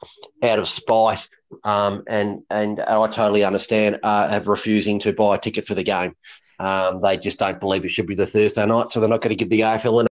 out 0.43 0.59
of 0.59 0.67
spite, 0.67 1.27
um, 1.63 2.03
and 2.07 2.43
and 2.51 2.79
I 2.79 3.07
totally 3.07 3.43
understand 3.43 3.97
uh, 4.03 4.29
have 4.29 4.47
refusing 4.47 4.99
to 4.99 5.13
buy 5.13 5.35
a 5.35 5.39
ticket 5.39 5.65
for 5.65 5.73
the 5.73 5.83
game. 5.83 6.15
Um, 6.59 7.01
they 7.01 7.17
just 7.17 7.39
don't 7.39 7.59
believe 7.59 7.85
it 7.85 7.89
should 7.89 8.07
be 8.07 8.15
the 8.15 8.27
Thursday 8.27 8.65
night, 8.65 8.89
so 8.89 8.99
they're 8.99 9.09
not 9.09 9.21
going 9.21 9.29
to 9.29 9.35
give 9.35 9.49
the 9.49 9.61
AFL 9.61 10.01
an 10.01 10.07